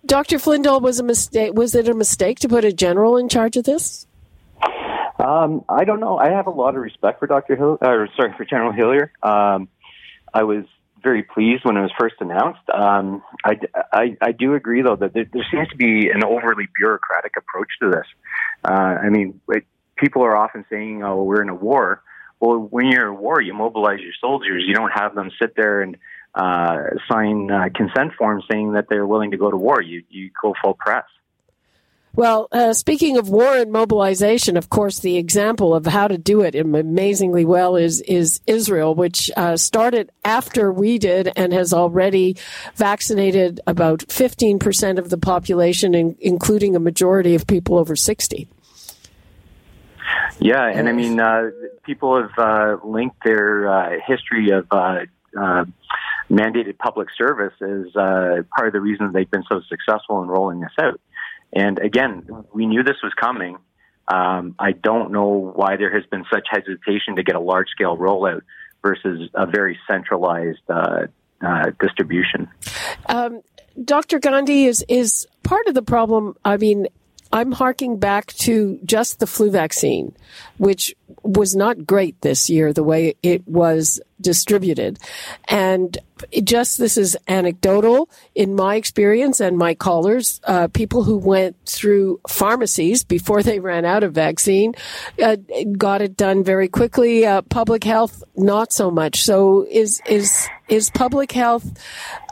Dr. 0.05 0.39
Flindall, 0.39 0.79
was 0.79 0.99
a 0.99 1.03
mistake. 1.03 1.53
Was 1.53 1.75
it 1.75 1.87
a 1.87 1.93
mistake 1.93 2.39
to 2.39 2.49
put 2.49 2.65
a 2.65 2.71
general 2.71 3.17
in 3.17 3.29
charge 3.29 3.57
of 3.57 3.65
this? 3.65 4.07
Um, 5.19 5.65
I 5.67 5.83
don't 5.83 5.99
know. 5.99 6.17
I 6.17 6.29
have 6.29 6.47
a 6.47 6.51
lot 6.51 6.75
of 6.75 6.81
respect 6.81 7.19
for 7.19 7.27
Dr. 7.27 7.55
Hill, 7.57 7.77
or 7.81 8.07
sorry, 8.15 8.33
for 8.37 8.45
General 8.45 8.71
Hillier. 8.71 9.11
Um, 9.21 9.67
I 10.33 10.43
was 10.43 10.63
very 11.01 11.23
pleased 11.23 11.65
when 11.65 11.77
it 11.77 11.81
was 11.81 11.91
first 11.99 12.15
announced. 12.19 12.61
Um, 12.73 13.23
I, 13.43 13.59
I, 13.91 14.17
I, 14.21 14.31
do 14.31 14.55
agree, 14.55 14.81
though, 14.81 14.95
that 14.95 15.13
there, 15.13 15.25
there, 15.31 15.45
seems 15.51 15.67
to 15.69 15.75
be 15.75 16.09
an 16.09 16.23
overly 16.23 16.67
bureaucratic 16.77 17.33
approach 17.37 17.69
to 17.81 17.89
this. 17.89 18.05
Uh, 18.63 18.71
I 18.71 19.09
mean, 19.09 19.41
it, 19.49 19.65
people 19.95 20.23
are 20.23 20.35
often 20.35 20.65
saying, 20.69 21.03
oh, 21.03 21.23
we're 21.23 21.41
in 21.41 21.49
a 21.49 21.55
war. 21.55 22.01
Well, 22.39 22.57
when 22.59 22.87
you're 22.87 23.09
in 23.11 23.17
a 23.17 23.21
war, 23.21 23.41
you 23.41 23.53
mobilize 23.53 23.99
your 23.99 24.13
soldiers. 24.19 24.63
You 24.65 24.73
don't 24.73 24.91
have 24.91 25.15
them 25.15 25.31
sit 25.41 25.55
there 25.55 25.81
and 25.81 25.97
uh, 26.35 26.77
sign 27.11 27.51
uh, 27.51 27.69
consent 27.75 28.13
forms 28.17 28.45
saying 28.49 28.73
that 28.73 28.87
they're 28.89 29.07
willing 29.07 29.31
to 29.31 29.37
go 29.37 29.51
to 29.51 29.57
war. 29.57 29.81
You, 29.81 30.03
you 30.09 30.31
go 30.41 30.53
full 30.63 30.73
press. 30.73 31.05
Well, 32.15 32.47
uh, 32.51 32.73
speaking 32.73 33.17
of 33.17 33.29
war 33.29 33.55
and 33.55 33.71
mobilization, 33.71 34.57
of 34.57 34.69
course, 34.69 34.99
the 34.99 35.17
example 35.17 35.75
of 35.75 35.85
how 35.85 36.07
to 36.07 36.17
do 36.17 36.41
it 36.41 36.55
amazingly 36.55 37.45
well 37.45 37.75
is 37.75 38.01
is 38.01 38.41
Israel, 38.47 38.95
which 38.95 39.29
uh, 39.37 39.57
started 39.57 40.11
after 40.25 40.71
we 40.71 40.97
did 40.97 41.31
and 41.35 41.53
has 41.53 41.71
already 41.71 42.35
vaccinated 42.75 43.61
about 43.67 43.99
15% 43.99 44.97
of 44.97 45.09
the 45.09 45.17
population, 45.17 45.93
in, 45.93 46.15
including 46.19 46.75
a 46.75 46.79
majority 46.79 47.35
of 47.35 47.45
people 47.45 47.77
over 47.77 47.95
60. 47.95 48.47
Yeah, 50.39 50.65
and 50.65 50.89
I 50.89 50.93
mean, 50.93 51.19
uh, 51.19 51.51
people 51.83 52.21
have 52.21 52.37
uh, 52.37 52.77
linked 52.83 53.23
their 53.23 53.67
uh, 53.67 53.99
history 54.05 54.49
of 54.51 54.65
uh, 54.71 55.05
mandated 56.31 56.77
public 56.77 57.09
service 57.15 57.53
as 57.61 57.93
part 57.93 58.67
of 58.67 58.73
the 58.73 58.81
reason 58.81 59.11
they've 59.11 59.29
been 59.29 59.43
so 59.47 59.61
successful 59.69 60.23
in 60.23 60.27
rolling 60.27 60.61
this 60.61 60.71
out. 60.79 60.99
And 61.53 61.79
again, 61.79 62.27
we 62.53 62.65
knew 62.65 62.83
this 62.83 62.97
was 63.03 63.13
coming. 63.19 63.57
Um, 64.07 64.55
I 64.57 64.71
don't 64.71 65.11
know 65.11 65.53
why 65.55 65.77
there 65.77 65.93
has 65.93 66.05
been 66.07 66.25
such 66.31 66.47
hesitation 66.49 67.15
to 67.17 67.23
get 67.23 67.35
a 67.35 67.39
large 67.39 67.69
scale 67.69 67.97
rollout 67.97 68.41
versus 68.81 69.29
a 69.33 69.45
very 69.45 69.77
centralized 69.89 70.59
uh, 70.69 71.07
uh, 71.41 71.71
distribution. 71.79 72.47
Um, 73.07 73.41
Dr. 73.83 74.19
Gandhi 74.19 74.65
is 74.65 74.83
is 74.87 75.27
part 75.43 75.67
of 75.67 75.75
the 75.75 75.81
problem. 75.81 76.35
I 76.43 76.57
mean, 76.57 76.87
I'm 77.31 77.51
harking 77.51 77.99
back 77.99 78.27
to 78.33 78.79
just 78.83 79.19
the 79.19 79.27
flu 79.27 79.51
vaccine, 79.51 80.15
which 80.57 80.95
was 81.29 81.55
not 81.55 81.85
great 81.85 82.19
this 82.21 82.49
year, 82.49 82.73
the 82.73 82.83
way 82.83 83.15
it 83.21 83.47
was 83.47 84.01
distributed. 84.19 84.99
And 85.47 85.97
just 86.43 86.77
this 86.77 86.97
is 86.97 87.17
anecdotal 87.27 88.09
in 88.35 88.55
my 88.55 88.75
experience 88.75 89.39
and 89.39 89.57
my 89.57 89.75
callers, 89.75 90.41
uh, 90.43 90.67
people 90.67 91.03
who 91.03 91.17
went 91.17 91.55
through 91.65 92.19
pharmacies 92.27 93.03
before 93.03 93.43
they 93.49 93.59
ran 93.59 93.85
out 93.85 94.03
of 94.03 94.13
vaccine 94.13 94.73
uh, 95.23 95.37
got 95.77 96.01
it 96.01 96.17
done 96.17 96.43
very 96.43 96.67
quickly. 96.67 97.25
Uh, 97.25 97.41
public 97.43 97.83
health, 97.83 98.23
not 98.35 98.73
so 98.73 98.89
much. 98.89 99.23
So 99.23 99.65
is 99.69 100.01
is 100.07 100.49
is 100.67 100.89
public 100.89 101.31
health 101.31 101.79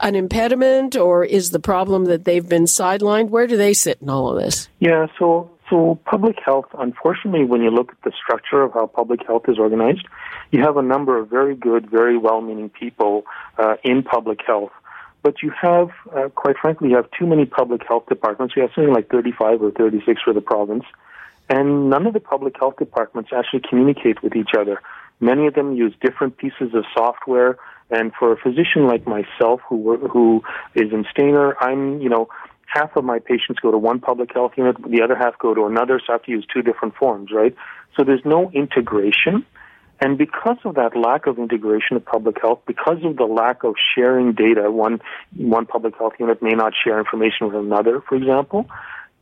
an 0.02 0.14
impediment, 0.14 0.96
or 0.96 1.24
is 1.24 1.50
the 1.50 1.60
problem 1.60 2.06
that 2.06 2.24
they've 2.24 2.48
been 2.48 2.64
sidelined? 2.64 3.30
Where 3.30 3.46
do 3.46 3.56
they 3.56 3.74
sit 3.74 3.98
in 4.00 4.10
all 4.10 4.30
of 4.30 4.42
this? 4.42 4.68
Yeah, 4.80 5.06
so 5.18 5.50
so 5.70 5.98
public 6.04 6.36
health, 6.44 6.66
unfortunately, 6.78 7.44
when 7.44 7.62
you 7.62 7.70
look 7.70 7.90
at 7.92 8.02
the 8.02 8.12
structure 8.22 8.62
of 8.62 8.72
how 8.72 8.86
public 8.86 9.26
health 9.26 9.48
is 9.48 9.58
organized, 9.58 10.06
you 10.50 10.62
have 10.62 10.76
a 10.76 10.82
number 10.82 11.18
of 11.18 11.28
very 11.28 11.54
good, 11.54 11.90
very 11.90 12.16
well-meaning 12.16 12.70
people 12.70 13.24
uh, 13.58 13.76
in 13.84 14.02
public 14.02 14.40
health. 14.46 14.72
But 15.22 15.42
you 15.42 15.52
have, 15.60 15.90
uh, 16.14 16.28
quite 16.28 16.56
frankly, 16.60 16.90
you 16.90 16.96
have 16.96 17.10
too 17.18 17.26
many 17.26 17.44
public 17.44 17.82
health 17.86 18.06
departments. 18.08 18.54
You 18.56 18.62
have 18.62 18.70
something 18.74 18.94
like 18.94 19.08
35 19.08 19.62
or 19.62 19.70
36 19.72 20.22
for 20.22 20.32
the 20.32 20.40
province. 20.40 20.84
And 21.48 21.90
none 21.90 22.06
of 22.06 22.12
the 22.12 22.20
public 22.20 22.56
health 22.58 22.76
departments 22.78 23.30
actually 23.34 23.62
communicate 23.68 24.22
with 24.22 24.36
each 24.36 24.50
other. 24.58 24.80
Many 25.20 25.46
of 25.46 25.54
them 25.54 25.74
use 25.74 25.94
different 26.00 26.36
pieces 26.36 26.74
of 26.74 26.84
software. 26.94 27.58
And 27.90 28.12
for 28.18 28.32
a 28.32 28.36
physician 28.36 28.86
like 28.86 29.06
myself, 29.06 29.60
who 29.68 29.96
who 29.96 30.42
is 30.74 30.92
in 30.92 31.04
Stayner, 31.04 31.54
I'm 31.58 32.00
you 32.00 32.10
know 32.10 32.28
half 32.68 32.96
of 32.96 33.04
my 33.04 33.18
patients 33.18 33.58
go 33.60 33.70
to 33.70 33.78
one 33.78 33.98
public 33.98 34.32
health 34.32 34.52
unit, 34.56 34.76
the 34.88 35.02
other 35.02 35.16
half 35.16 35.38
go 35.38 35.54
to 35.54 35.66
another, 35.66 35.98
so 35.98 36.12
I 36.12 36.12
have 36.12 36.22
to 36.24 36.30
use 36.30 36.46
two 36.52 36.62
different 36.62 36.94
forms, 36.94 37.30
right? 37.32 37.54
So 37.96 38.04
there's 38.04 38.24
no 38.24 38.50
integration. 38.52 39.44
And 40.00 40.16
because 40.16 40.58
of 40.64 40.76
that 40.76 40.96
lack 40.96 41.26
of 41.26 41.38
integration 41.38 41.96
of 41.96 42.04
public 42.04 42.40
health, 42.40 42.60
because 42.66 43.02
of 43.02 43.16
the 43.16 43.24
lack 43.24 43.64
of 43.64 43.74
sharing 43.94 44.32
data, 44.32 44.70
one, 44.70 45.00
one 45.34 45.66
public 45.66 45.96
health 45.98 46.12
unit 46.20 46.40
may 46.40 46.52
not 46.52 46.72
share 46.84 46.98
information 46.98 47.46
with 47.46 47.56
another, 47.56 48.00
for 48.08 48.14
example, 48.14 48.66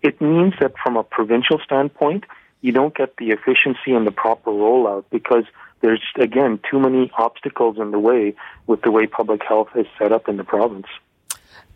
it 0.02 0.20
means 0.20 0.54
that 0.60 0.74
from 0.82 0.96
a 0.96 1.02
provincial 1.04 1.58
standpoint, 1.64 2.24
you 2.60 2.72
don't 2.72 2.94
get 2.94 3.16
the 3.16 3.30
efficiency 3.30 3.92
and 3.92 4.06
the 4.06 4.10
proper 4.10 4.50
rollout 4.50 5.04
because 5.10 5.44
there's, 5.80 6.02
again, 6.18 6.58
too 6.68 6.80
many 6.80 7.10
obstacles 7.16 7.78
in 7.78 7.92
the 7.92 7.98
way 7.98 8.34
with 8.66 8.82
the 8.82 8.90
way 8.90 9.06
public 9.06 9.42
health 9.46 9.68
is 9.76 9.86
set 9.98 10.12
up 10.12 10.28
in 10.28 10.36
the 10.36 10.44
province. 10.44 10.86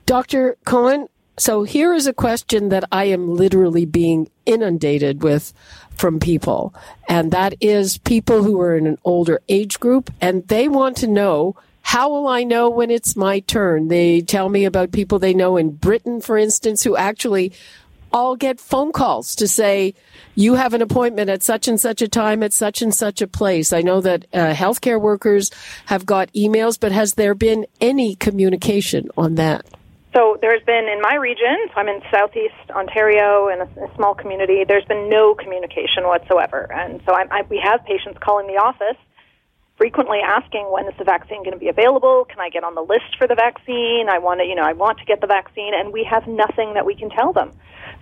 Dr. 0.05 0.57
Cohen, 0.65 1.09
so 1.41 1.63
here 1.63 1.95
is 1.95 2.07
a 2.07 2.13
question 2.13 2.69
that 2.69 2.85
I 2.93 3.05
am 3.05 3.35
literally 3.35 3.87
being 3.87 4.31
inundated 4.45 5.23
with 5.23 5.55
from 5.97 6.21
people. 6.21 6.75
And 7.09 7.33
that 7.33 7.55
is 7.63 7.97
people 7.97 8.43
who 8.43 8.61
are 8.61 8.77
in 8.77 8.87
an 8.87 8.99
older 9.05 9.41
age 9.49 9.81
group 9.81 10.13
and 10.21 10.47
they 10.49 10.69
want 10.69 10.99
to 10.99 11.07
know 11.07 11.57
how 11.81 12.11
will 12.11 12.29
I 12.29 12.45
know 12.45 12.69
when 12.69 12.91
it's 12.91 13.17
my 13.17 13.41
turn? 13.41 13.89
They 13.89 14.21
tell 14.21 14.51
me 14.51 14.67
about 14.67 14.93
people 14.93 15.19
they 15.19 15.33
know 15.33 15.57
in 15.57 15.71
Britain, 15.71 16.21
for 16.21 16.37
instance, 16.37 16.85
who 16.85 16.95
actually 16.95 17.55
all 18.13 18.37
get 18.37 18.61
phone 18.61 18.93
calls 18.93 19.35
to 19.37 19.49
say, 19.49 19.95
you 20.35 20.57
have 20.57 20.75
an 20.75 20.83
appointment 20.83 21.31
at 21.31 21.43
such 21.43 21.69
and 21.69 21.81
such 21.81 22.03
a 22.03 22.09
time 22.09 22.43
at 22.43 22.53
such 22.53 22.83
and 22.83 22.95
such 22.95 23.23
a 23.23 23.27
place. 23.27 23.73
I 23.73 23.81
know 23.81 24.03
that 24.03 24.27
uh, 24.35 24.53
healthcare 24.53 25.01
workers 25.01 25.51
have 25.87 26.05
got 26.05 26.31
emails, 26.35 26.79
but 26.79 26.93
has 26.93 27.15
there 27.15 27.35
been 27.35 27.65
any 27.81 28.15
communication 28.15 29.09
on 29.17 29.37
that? 29.37 29.65
So 30.15 30.39
there's 30.41 30.63
been 30.65 30.89
in 30.89 31.01
my 31.01 31.15
region, 31.15 31.57
so 31.69 31.75
I'm 31.77 31.89
in 31.89 32.03
southeast 32.11 32.55
Ontario 32.71 33.49
in 33.49 33.61
a, 33.61 33.87
a 33.87 33.95
small 33.95 34.15
community, 34.15 34.65
there's 34.67 34.85
been 34.85 35.09
no 35.09 35.35
communication 35.35 36.03
whatsoever. 36.05 36.67
And 36.73 37.01
so 37.07 37.15
I, 37.15 37.27
I, 37.31 37.43
we 37.49 37.61
have 37.63 37.85
patients 37.85 38.19
calling 38.21 38.49
the 38.49 38.59
office 38.59 38.99
frequently 39.81 40.19
asking 40.23 40.71
when 40.71 40.87
is 40.87 40.95
the 40.99 41.05
vaccine 41.05 41.39
going 41.39 41.55
to 41.55 41.59
be 41.59 41.69
available? 41.69 42.27
Can 42.29 42.39
I 42.39 42.51
get 42.51 42.65
on 42.65 42.75
the 42.75 42.83
list 42.83 43.17
for 43.17 43.27
the 43.27 43.35
vaccine? 43.35 44.11
I 44.11 44.19
want 44.19 44.41
to, 44.41 44.47
you 44.47 44.55
know, 44.55 44.63
I 44.63 44.75
want 44.75 44.99
to 44.99 45.07
get 45.07 45.23
the 45.23 45.27
vaccine 45.27 45.73
and 45.75 45.91
we 45.91 46.05
have 46.05 46.27
nothing 46.27 46.75
that 46.75 46.85
we 46.85 46.95
can 46.95 47.09
tell 47.09 47.33
them. 47.33 47.51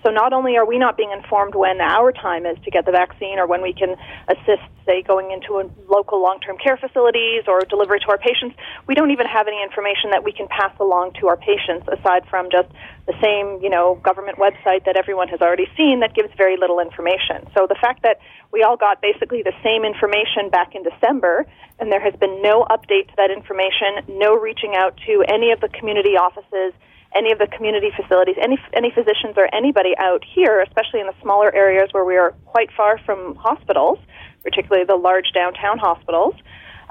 So 0.05 0.11
not 0.11 0.33
only 0.33 0.57
are 0.57 0.67
we 0.67 0.79
not 0.79 0.97
being 0.97 1.11
informed 1.11 1.55
when 1.55 1.81
our 1.81 2.13
time 2.13 2.47
is 2.47 2.57
to 2.65 2.71
get 2.71 2.87
the 2.87 2.93
vaccine 2.93 3.39
or 3.39 3.47
when 3.47 3.63
we 3.63 3.73
can 3.73 3.97
assist, 4.29 4.63
say, 4.87 5.03
going 5.03 5.33
into 5.33 5.59
a 5.59 5.67
local 5.91 6.23
long-term 6.23 6.57
care 6.63 6.77
facilities 6.77 7.45
or 7.49 7.61
deliver 7.67 7.97
it 7.97 8.07
to 8.07 8.11
our 8.11 8.19
patients, 8.19 8.55
we 8.87 8.95
don't 8.95 9.11
even 9.11 9.27
have 9.27 9.49
any 9.49 9.63
information 9.63 10.11
that 10.11 10.23
we 10.23 10.33
can 10.33 10.47
pass 10.47 10.71
along 10.79 11.13
to 11.21 11.27
our 11.27 11.37
patients 11.37 11.89
aside 11.91 12.23
from 12.31 12.47
just 12.51 12.69
the 13.07 13.15
same, 13.19 13.59
you 13.63 13.71
know, 13.71 13.99
government 14.05 14.39
website 14.39 14.85
that 14.87 14.97
everyone 14.97 15.27
has 15.29 15.41
already 15.41 15.67
seen 15.77 16.01
that 16.01 16.15
gives 16.15 16.31
very 16.37 16.57
little 16.57 16.79
information. 16.79 17.43
So 17.57 17.67
the 17.67 17.79
fact 17.81 18.03
that 18.03 18.21
we 18.53 18.63
all 18.63 18.77
got 18.77 19.03
basically 19.03 19.43
the 19.43 19.57
same 19.65 19.85
information 19.85 20.49
back 20.51 20.75
in 20.75 20.87
December 20.87 21.45
and 21.81 21.91
there 21.91 22.01
has 22.01 22.15
been 22.21 22.43
no 22.43 22.67
update 22.71 23.11
to 23.11 23.17
that 23.17 23.31
information, 23.31 24.07
no 24.09 24.35
reaching 24.39 24.75
out 24.77 24.99
to 25.07 25.25
any 25.27 25.51
of 25.51 25.61
the 25.61 25.69
community 25.69 26.15
offices 26.15 26.73
any 27.15 27.33
of 27.33 27.39
the 27.39 27.47
community 27.47 27.91
facilities, 27.97 28.37
any 28.41 28.59
any 28.75 28.91
physicians 28.91 29.35
or 29.37 29.49
anybody 29.55 29.95
out 29.99 30.25
here, 30.25 30.61
especially 30.61 31.01
in 31.01 31.07
the 31.07 31.15
smaller 31.23 31.55
areas 31.55 31.89
where 31.93 32.05
we 32.05 32.17
are 32.17 32.33
quite 32.47 32.71
far 32.77 32.99
from 32.99 33.35
hospitals, 33.37 33.99
particularly 34.43 34.85
the 34.85 34.97
large 34.97 35.33
downtown 35.35 35.79
hospitals, 35.79 36.35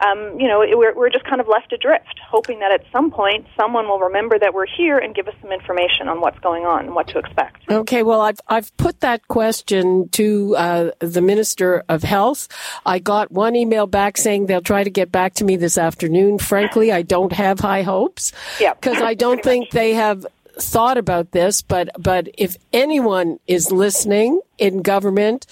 um, 0.05 0.39
you 0.39 0.47
know, 0.47 0.59
we're, 0.59 0.95
we're 0.95 1.09
just 1.09 1.25
kind 1.25 1.41
of 1.41 1.47
left 1.47 1.73
adrift, 1.73 2.19
hoping 2.29 2.59
that 2.59 2.71
at 2.71 2.83
some 2.91 3.11
point 3.11 3.47
someone 3.59 3.87
will 3.87 3.99
remember 3.99 4.37
that 4.39 4.53
we're 4.53 4.67
here 4.67 4.97
and 4.97 5.15
give 5.15 5.27
us 5.27 5.33
some 5.41 5.51
information 5.51 6.07
on 6.07 6.21
what's 6.21 6.39
going 6.39 6.65
on 6.65 6.85
and 6.85 6.95
what 6.95 7.07
to 7.09 7.19
expect. 7.19 7.69
Okay, 7.69 8.03
well, 8.03 8.21
I've, 8.21 8.39
I've 8.47 8.75
put 8.77 8.99
that 9.01 9.27
question 9.27 10.09
to 10.09 10.55
uh, 10.55 10.91
the 10.99 11.21
Minister 11.21 11.83
of 11.89 12.03
Health. 12.03 12.47
I 12.85 12.99
got 12.99 13.31
one 13.31 13.55
email 13.55 13.87
back 13.87 14.17
saying 14.17 14.45
they'll 14.45 14.61
try 14.61 14.83
to 14.83 14.89
get 14.89 15.11
back 15.11 15.33
to 15.35 15.43
me 15.43 15.55
this 15.55 15.77
afternoon. 15.77 16.39
Frankly, 16.39 16.91
I 16.91 17.01
don't 17.01 17.33
have 17.33 17.59
high 17.59 17.81
hopes 17.81 18.31
because 18.59 19.01
I 19.01 19.13
don't 19.15 19.43
think 19.43 19.65
much. 19.65 19.71
they 19.71 19.93
have 19.93 20.25
thought 20.59 20.97
about 20.97 21.31
this, 21.31 21.61
but 21.61 21.89
but 21.99 22.29
if 22.37 22.57
anyone 22.73 23.39
is 23.47 23.71
listening 23.71 24.41
in 24.57 24.81
government, 24.81 25.45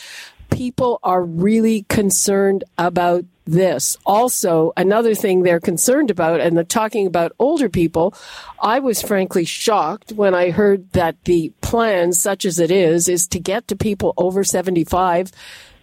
people 0.49 0.99
are 1.03 1.23
really 1.23 1.83
concerned 1.83 2.63
about 2.77 3.25
this. 3.45 3.97
Also, 4.05 4.73
another 4.75 5.15
thing 5.15 5.43
they're 5.43 5.59
concerned 5.59 6.11
about, 6.11 6.39
and 6.39 6.57
they're 6.57 6.63
talking 6.63 7.07
about 7.07 7.31
older 7.39 7.69
people, 7.69 8.13
I 8.59 8.79
was 8.79 9.01
frankly 9.01 9.45
shocked 9.45 10.11
when 10.11 10.33
I 10.33 10.51
heard 10.51 10.91
that 10.91 11.23
the 11.25 11.53
plan, 11.61 12.13
such 12.13 12.45
as 12.45 12.59
it 12.59 12.71
is, 12.71 13.07
is 13.07 13.27
to 13.27 13.39
get 13.39 13.67
to 13.69 13.75
people 13.75 14.13
over 14.17 14.43
75 14.43 15.31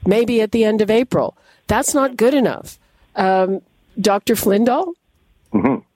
maybe 0.06 0.40
at 0.40 0.52
the 0.52 0.64
end 0.64 0.80
of 0.80 0.90
April. 0.90 1.36
That's 1.66 1.94
not 1.94 2.16
good 2.16 2.34
enough. 2.34 2.78
Um, 3.14 3.62
Dr. 4.00 4.36
Flindall? 4.36 4.94
Mm-hmm. 5.52 5.86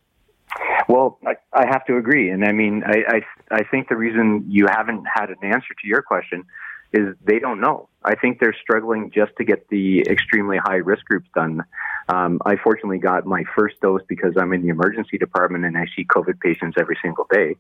Well, 0.93 1.19
I, 1.27 1.35
I, 1.53 1.67
have 1.67 1.85
to 1.87 1.97
agree. 1.97 2.31
And 2.31 2.45
I 2.45 2.53
mean, 2.53 2.83
I, 2.87 3.17
I, 3.17 3.57
I 3.57 3.65
think 3.65 3.89
the 3.89 3.97
reason 3.97 4.45
you 4.49 4.67
haven't 4.69 5.05
had 5.13 5.31
an 5.31 5.37
answer 5.43 5.75
to 5.81 5.89
your 5.89 6.03
question 6.03 6.45
is 6.93 7.15
they 7.25 7.39
don't 7.39 7.61
know. 7.61 7.89
I 8.07 8.15
think 8.15 8.39
they're 8.39 8.57
struggling 8.63 9.11
just 9.11 9.33
to 9.39 9.45
get 9.45 9.69
the 9.69 10.01
extremely 10.09 10.59
high 10.59 10.77
risk 10.77 11.05
groups 11.07 11.29
done. 11.35 11.65
Um, 12.09 12.41
I 12.47 12.55
fortunately 12.57 12.99
got 12.99 13.27
my 13.27 13.43
first 13.57 13.81
dose 13.81 14.03
because 14.09 14.35
I'm 14.39 14.53
in 14.53 14.63
the 14.63 14.69
emergency 14.69 15.19
department 15.19 15.65
and 15.65 15.77
I 15.77 15.87
see 15.97 16.05
COVID 16.05 16.39
patients 16.41 16.77
every 16.79 16.97
single 17.03 17.27
day. 17.31 17.57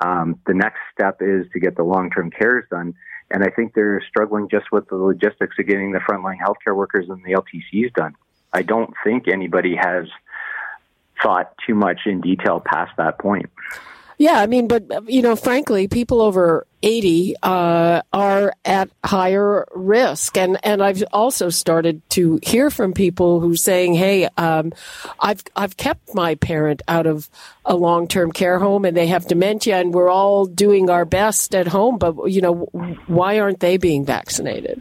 Um, 0.00 0.40
the 0.46 0.54
next 0.54 0.80
step 0.92 1.18
is 1.20 1.46
to 1.52 1.60
get 1.60 1.76
the 1.76 1.84
long 1.84 2.10
term 2.10 2.30
cares 2.30 2.64
done. 2.70 2.94
And 3.30 3.44
I 3.44 3.50
think 3.50 3.74
they're 3.74 4.02
struggling 4.08 4.48
just 4.48 4.72
with 4.72 4.88
the 4.88 4.96
logistics 4.96 5.56
of 5.58 5.66
getting 5.66 5.92
the 5.92 6.00
frontline 6.00 6.38
healthcare 6.38 6.76
workers 6.76 7.08
and 7.08 7.22
the 7.24 7.32
LTCs 7.32 7.94
done. 7.94 8.14
I 8.52 8.62
don't 8.62 8.92
think 9.04 9.28
anybody 9.28 9.76
has 9.76 10.06
thought 11.22 11.54
too 11.66 11.74
much 11.74 12.00
in 12.06 12.20
detail 12.20 12.60
past 12.60 12.92
that 12.96 13.18
point. 13.18 13.48
Yeah, 14.16 14.40
I 14.40 14.46
mean, 14.46 14.68
but 14.68 14.84
you 15.10 15.22
know, 15.22 15.34
frankly, 15.34 15.88
people 15.88 16.20
over 16.20 16.66
eighty 16.82 17.34
uh, 17.42 18.02
are 18.12 18.54
at 18.64 18.90
higher 19.04 19.66
risk, 19.74 20.36
and 20.36 20.58
and 20.64 20.82
I've 20.82 21.02
also 21.12 21.50
started 21.50 22.00
to 22.10 22.38
hear 22.42 22.70
from 22.70 22.92
people 22.92 23.40
who 23.40 23.56
saying, 23.56 23.94
"Hey, 23.94 24.28
um, 24.36 24.72
I've 25.18 25.42
I've 25.56 25.76
kept 25.76 26.14
my 26.14 26.36
parent 26.36 26.82
out 26.86 27.06
of 27.06 27.28
a 27.64 27.74
long 27.74 28.06
term 28.06 28.30
care 28.30 28.58
home, 28.60 28.84
and 28.84 28.96
they 28.96 29.08
have 29.08 29.26
dementia, 29.26 29.80
and 29.80 29.92
we're 29.92 30.10
all 30.10 30.46
doing 30.46 30.90
our 30.90 31.04
best 31.04 31.54
at 31.54 31.66
home, 31.66 31.98
but 31.98 32.26
you 32.26 32.40
know, 32.40 32.54
why 33.06 33.40
aren't 33.40 33.60
they 33.60 33.78
being 33.78 34.04
vaccinated?" 34.04 34.80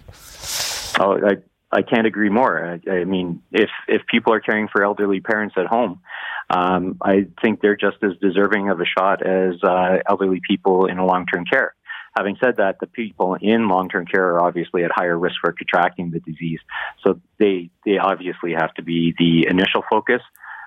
Oh, 0.99 1.17
I 1.25 1.37
I 1.71 1.81
can't 1.81 2.05
agree 2.05 2.29
more. 2.29 2.79
I, 2.87 2.91
I 2.91 3.03
mean, 3.05 3.41
if 3.51 3.69
if 3.87 4.03
people 4.05 4.31
are 4.31 4.39
caring 4.39 4.67
for 4.67 4.83
elderly 4.83 5.21
parents 5.21 5.55
at 5.57 5.65
home 5.65 6.01
um, 6.49 6.97
I 7.01 7.27
think 7.41 7.61
they're 7.61 7.75
just 7.75 7.97
as 8.03 8.11
deserving 8.21 8.69
of 8.69 8.79
a 8.79 8.85
shot 8.85 9.25
as 9.25 9.55
uh, 9.63 9.99
elderly 10.07 10.41
people 10.47 10.85
in 10.85 10.97
long 10.97 11.25
term 11.25 11.45
care. 11.45 11.75
Having 12.15 12.37
said 12.43 12.57
that, 12.57 12.79
the 12.79 12.87
people 12.87 13.35
in 13.41 13.67
long 13.67 13.89
term 13.89 14.05
care 14.05 14.35
are 14.35 14.43
obviously 14.43 14.83
at 14.83 14.91
higher 14.91 15.17
risk 15.17 15.35
for 15.41 15.51
contracting 15.51 16.11
the 16.11 16.19
disease. 16.19 16.59
So 17.03 17.19
they, 17.39 17.69
they 17.85 17.97
obviously 17.97 18.53
have 18.53 18.73
to 18.75 18.83
be 18.83 19.15
the 19.17 19.47
initial 19.49 19.83
focus. 19.89 20.21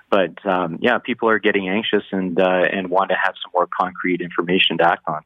But 0.09 0.45
um, 0.45 0.79
yeah, 0.81 0.97
people 0.99 1.29
are 1.29 1.39
getting 1.39 1.69
anxious 1.69 2.03
and, 2.11 2.39
uh, 2.39 2.63
and 2.71 2.89
want 2.89 3.09
to 3.09 3.15
have 3.21 3.35
some 3.43 3.51
more 3.53 3.67
concrete 3.79 4.21
information 4.21 4.77
to 4.79 4.85
act 4.85 5.03
on. 5.07 5.21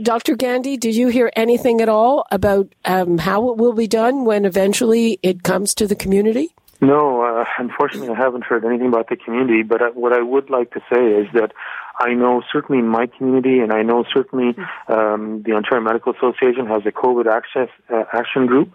Dr. 0.00 0.36
Gandhi, 0.36 0.76
did 0.76 0.94
you 0.94 1.08
hear 1.08 1.32
anything 1.34 1.80
at 1.80 1.88
all 1.88 2.24
about 2.30 2.72
um, 2.84 3.18
how 3.18 3.50
it 3.50 3.56
will 3.56 3.72
be 3.72 3.88
done 3.88 4.24
when 4.24 4.44
eventually 4.44 5.18
it 5.22 5.42
comes 5.42 5.74
to 5.74 5.86
the 5.86 5.96
community? 5.96 6.54
No, 6.80 7.22
uh, 7.22 7.44
unfortunately, 7.58 8.08
I 8.08 8.18
haven't 8.18 8.44
heard 8.44 8.64
anything 8.64 8.88
about 8.88 9.08
the 9.08 9.16
community. 9.16 9.62
But 9.62 9.82
uh, 9.82 9.90
what 9.90 10.12
I 10.12 10.22
would 10.22 10.48
like 10.48 10.72
to 10.72 10.80
say 10.92 11.04
is 11.04 11.26
that 11.34 11.52
I 11.98 12.14
know 12.14 12.42
certainly 12.50 12.78
in 12.78 12.88
my 12.88 13.06
community, 13.06 13.58
and 13.58 13.72
I 13.72 13.82
know 13.82 14.04
certainly 14.12 14.56
um, 14.88 15.42
the 15.44 15.52
Ontario 15.52 15.84
Medical 15.84 16.14
Association 16.14 16.66
has 16.66 16.82
a 16.86 16.92
COVID 16.92 17.26
access 17.26 17.68
uh, 17.92 18.04
action 18.12 18.46
group. 18.46 18.72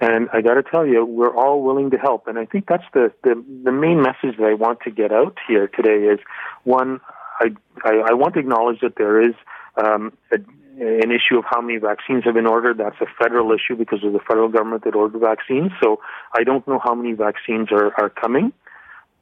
And 0.00 0.28
I 0.32 0.40
got 0.40 0.54
to 0.54 0.62
tell 0.62 0.86
you, 0.86 1.04
we're 1.04 1.34
all 1.34 1.62
willing 1.62 1.90
to 1.90 1.98
help. 1.98 2.26
And 2.26 2.38
I 2.38 2.46
think 2.46 2.66
that's 2.66 2.84
the, 2.92 3.12
the 3.22 3.42
the 3.64 3.72
main 3.72 4.02
message 4.02 4.36
that 4.38 4.46
I 4.46 4.54
want 4.54 4.80
to 4.80 4.90
get 4.90 5.12
out 5.12 5.38
here 5.46 5.68
today 5.68 6.06
is 6.06 6.18
one, 6.64 7.00
I 7.40 7.54
I, 7.84 8.02
I 8.08 8.12
want 8.14 8.34
to 8.34 8.40
acknowledge 8.40 8.80
that 8.80 8.96
there 8.96 9.22
is 9.22 9.34
um, 9.76 10.12
a, 10.32 10.38
an 10.80 11.10
issue 11.10 11.38
of 11.38 11.44
how 11.48 11.60
many 11.60 11.78
vaccines 11.78 12.24
have 12.24 12.34
been 12.34 12.46
ordered. 12.46 12.78
That's 12.78 13.00
a 13.00 13.06
federal 13.22 13.52
issue 13.52 13.76
because 13.76 14.02
of 14.04 14.12
the 14.12 14.18
federal 14.20 14.48
government 14.48 14.84
that 14.84 14.94
ordered 14.94 15.20
vaccines. 15.20 15.72
So 15.82 16.00
I 16.36 16.44
don't 16.44 16.66
know 16.66 16.80
how 16.82 16.94
many 16.94 17.12
vaccines 17.12 17.68
are, 17.70 17.92
are 18.00 18.10
coming. 18.10 18.52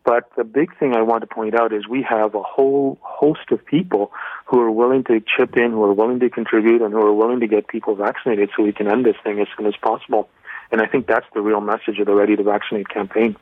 But 0.04 0.30
the 0.36 0.42
big 0.42 0.76
thing 0.78 0.96
I 0.96 1.02
want 1.02 1.20
to 1.20 1.32
point 1.32 1.54
out 1.54 1.72
is 1.72 1.86
we 1.86 2.02
have 2.02 2.34
a 2.34 2.42
whole 2.42 2.98
host 3.02 3.52
of 3.52 3.64
people 3.64 4.10
who 4.46 4.60
are 4.60 4.70
willing 4.70 5.04
to 5.04 5.20
chip 5.20 5.56
in, 5.56 5.70
who 5.70 5.84
are 5.84 5.92
willing 5.92 6.18
to 6.20 6.28
contribute, 6.28 6.82
and 6.82 6.92
who 6.92 7.00
are 7.00 7.14
willing 7.14 7.40
to 7.40 7.46
get 7.46 7.68
people 7.68 7.94
vaccinated 7.94 8.50
so 8.56 8.64
we 8.64 8.72
can 8.72 8.88
end 8.88 9.06
this 9.06 9.14
thing 9.22 9.38
as 9.38 9.46
soon 9.56 9.66
as 9.66 9.74
possible. 9.80 10.28
And 10.72 10.80
I 10.80 10.86
think 10.86 11.06
that's 11.06 11.26
the 11.34 11.40
real 11.40 11.60
message 11.60 11.98
of 12.00 12.06
the 12.06 12.14
Ready 12.14 12.34
to 12.34 12.42
Vaccinate 12.42 12.88
campaign. 12.88 13.36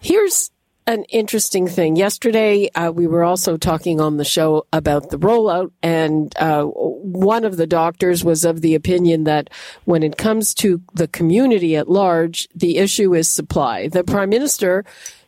Here's 0.00 0.50
an 0.88 1.04
interesting 1.04 1.68
thing. 1.68 1.96
Yesterday, 1.96 2.70
uh, 2.74 2.90
we 2.90 3.06
were 3.06 3.22
also 3.22 3.58
talking 3.58 4.00
on 4.00 4.16
the 4.16 4.24
show 4.24 4.66
about 4.72 5.10
the 5.10 5.18
rollout, 5.18 5.70
and 5.82 6.32
uh, 6.38 6.64
one 6.64 7.44
of 7.44 7.58
the 7.58 7.66
doctors 7.66 8.24
was 8.24 8.42
of 8.42 8.62
the 8.62 8.74
opinion 8.74 9.24
that 9.24 9.50
when 9.84 10.02
it 10.02 10.16
comes 10.16 10.54
to 10.54 10.80
the 10.94 11.06
community 11.06 11.76
at 11.76 11.90
large, 11.90 12.48
the 12.54 12.78
issue 12.78 13.14
is 13.14 13.28
supply. 13.28 13.88
The 13.88 14.02
prime 14.02 14.30
minister 14.30 14.86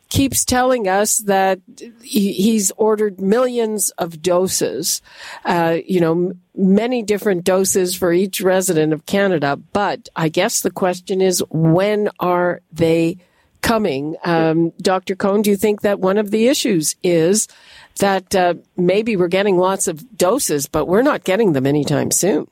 keeps 0.09 0.43
telling 0.43 0.87
us 0.87 1.19
that 1.19 1.59
he's 2.01 2.71
ordered 2.71 3.21
millions 3.21 3.91
of 3.91 4.19
doses, 4.19 4.99
uh, 5.45 5.77
you 5.85 6.01
know, 6.01 6.33
many 6.55 7.03
different 7.03 7.43
doses 7.43 7.95
for 7.95 8.11
each 8.11 8.41
resident 8.41 8.93
of 8.93 9.05
Canada. 9.05 9.57
But 9.73 10.09
I 10.15 10.29
guess 10.29 10.61
the 10.61 10.71
question 10.71 11.21
is, 11.21 11.43
when 11.51 12.09
are 12.19 12.61
they 12.73 13.19
coming. 13.61 14.15
Um, 14.23 14.71
Dr. 14.81 15.15
Cohen, 15.15 15.41
do 15.41 15.49
you 15.49 15.57
think 15.57 15.81
that 15.81 15.99
one 15.99 16.17
of 16.17 16.31
the 16.31 16.47
issues 16.47 16.95
is 17.03 17.47
that 17.99 18.35
uh, 18.35 18.55
maybe 18.75 19.15
we're 19.15 19.27
getting 19.27 19.57
lots 19.57 19.87
of 19.87 20.17
doses, 20.17 20.67
but 20.67 20.87
we're 20.87 21.01
not 21.01 21.23
getting 21.23 21.53
them 21.53 21.65
anytime 21.65 22.11
soon? 22.11 22.47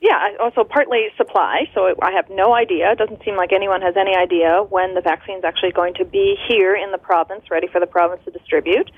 Yeah, 0.00 0.36
also 0.40 0.62
partly 0.62 1.08
supply. 1.16 1.68
So 1.74 1.94
I 2.00 2.12
have 2.12 2.30
no 2.30 2.54
idea. 2.54 2.92
It 2.92 2.98
doesn't 2.98 3.24
seem 3.24 3.36
like 3.36 3.52
anyone 3.52 3.82
has 3.82 3.96
any 3.96 4.14
idea 4.14 4.62
when 4.68 4.94
the 4.94 5.00
vaccine 5.00 5.38
is 5.38 5.44
actually 5.44 5.72
going 5.72 5.94
to 5.94 6.04
be 6.04 6.36
here 6.48 6.76
in 6.76 6.92
the 6.92 6.98
province, 6.98 7.50
ready 7.50 7.66
for 7.66 7.80
the 7.80 7.86
province 7.86 8.22
to 8.24 8.30
distribute. 8.30 8.90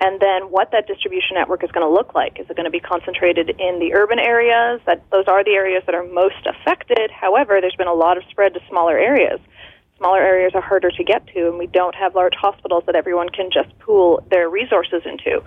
And 0.00 0.20
then 0.20 0.50
what 0.50 0.72
that 0.72 0.86
distribution 0.86 1.36
network 1.36 1.64
is 1.64 1.70
going 1.70 1.86
to 1.86 1.92
look 1.92 2.14
like. 2.14 2.38
Is 2.38 2.50
it 2.50 2.56
going 2.56 2.64
to 2.64 2.70
be 2.70 2.80
concentrated 2.80 3.48
in 3.48 3.78
the 3.78 3.94
urban 3.94 4.18
areas? 4.18 4.80
That 4.86 5.04
those 5.10 5.24
are 5.26 5.44
the 5.44 5.52
areas 5.52 5.84
that 5.86 5.94
are 5.94 6.04
most 6.04 6.44
affected. 6.44 7.10
However, 7.10 7.60
there's 7.60 7.76
been 7.76 7.86
a 7.86 7.94
lot 7.94 8.16
of 8.16 8.24
spread 8.30 8.52
to 8.54 8.60
smaller 8.68 8.98
areas 8.98 9.40
smaller 9.98 10.20
areas 10.20 10.52
are 10.54 10.60
harder 10.60 10.90
to 10.90 11.04
get 11.04 11.26
to, 11.28 11.48
and 11.48 11.58
we 11.58 11.66
don't 11.66 11.94
have 11.94 12.14
large 12.14 12.34
hospitals 12.34 12.84
that 12.86 12.94
everyone 12.94 13.28
can 13.28 13.50
just 13.50 13.76
pool 13.78 14.22
their 14.30 14.48
resources 14.48 15.02
into. 15.04 15.42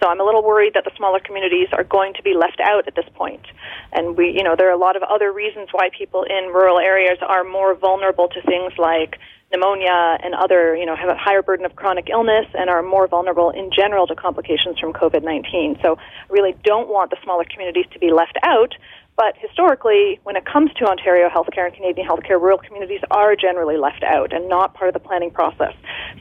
So 0.00 0.08
I'm 0.08 0.20
a 0.20 0.24
little 0.24 0.42
worried 0.42 0.74
that 0.74 0.84
the 0.84 0.92
smaller 0.96 1.20
communities 1.20 1.68
are 1.72 1.84
going 1.84 2.14
to 2.14 2.22
be 2.22 2.34
left 2.34 2.60
out 2.60 2.88
at 2.88 2.94
this 2.94 3.08
point. 3.14 3.44
And 3.92 4.16
we, 4.16 4.30
you 4.30 4.42
know, 4.42 4.56
there 4.56 4.68
are 4.68 4.74
a 4.74 4.78
lot 4.78 4.96
of 4.96 5.02
other 5.02 5.32
reasons 5.32 5.68
why 5.72 5.90
people 5.96 6.24
in 6.24 6.46
rural 6.52 6.78
areas 6.78 7.18
are 7.20 7.44
more 7.44 7.74
vulnerable 7.74 8.28
to 8.28 8.42
things 8.42 8.72
like 8.78 9.18
pneumonia 9.52 10.18
and 10.22 10.34
other, 10.34 10.76
you 10.76 10.86
know, 10.86 10.94
have 10.94 11.08
a 11.08 11.16
higher 11.16 11.42
burden 11.42 11.66
of 11.66 11.74
chronic 11.74 12.08
illness 12.08 12.46
and 12.54 12.70
are 12.70 12.82
more 12.82 13.08
vulnerable 13.08 13.50
in 13.50 13.70
general 13.74 14.06
to 14.06 14.14
complications 14.14 14.78
from 14.78 14.92
COVID-19. 14.92 15.82
So 15.82 15.96
I 15.98 16.32
really 16.32 16.54
don't 16.62 16.88
want 16.88 17.10
the 17.10 17.16
smaller 17.24 17.44
communities 17.44 17.86
to 17.92 17.98
be 17.98 18.12
left 18.12 18.38
out, 18.44 18.74
but 19.16 19.34
historically, 19.36 20.18
when 20.22 20.36
it 20.36 20.44
comes 20.46 20.72
to 20.74 20.86
Ontario 20.86 21.28
healthcare 21.28 21.66
and 21.66 21.74
Canadian 21.74 22.06
healthcare, 22.08 22.40
rural 22.40 22.58
communities 22.58 23.00
are 23.10 23.36
generally 23.36 23.76
left 23.76 24.02
out 24.02 24.32
and 24.32 24.48
not 24.48 24.74
part 24.74 24.88
of 24.88 24.94
the 24.94 25.06
planning 25.06 25.30
process. 25.30 25.74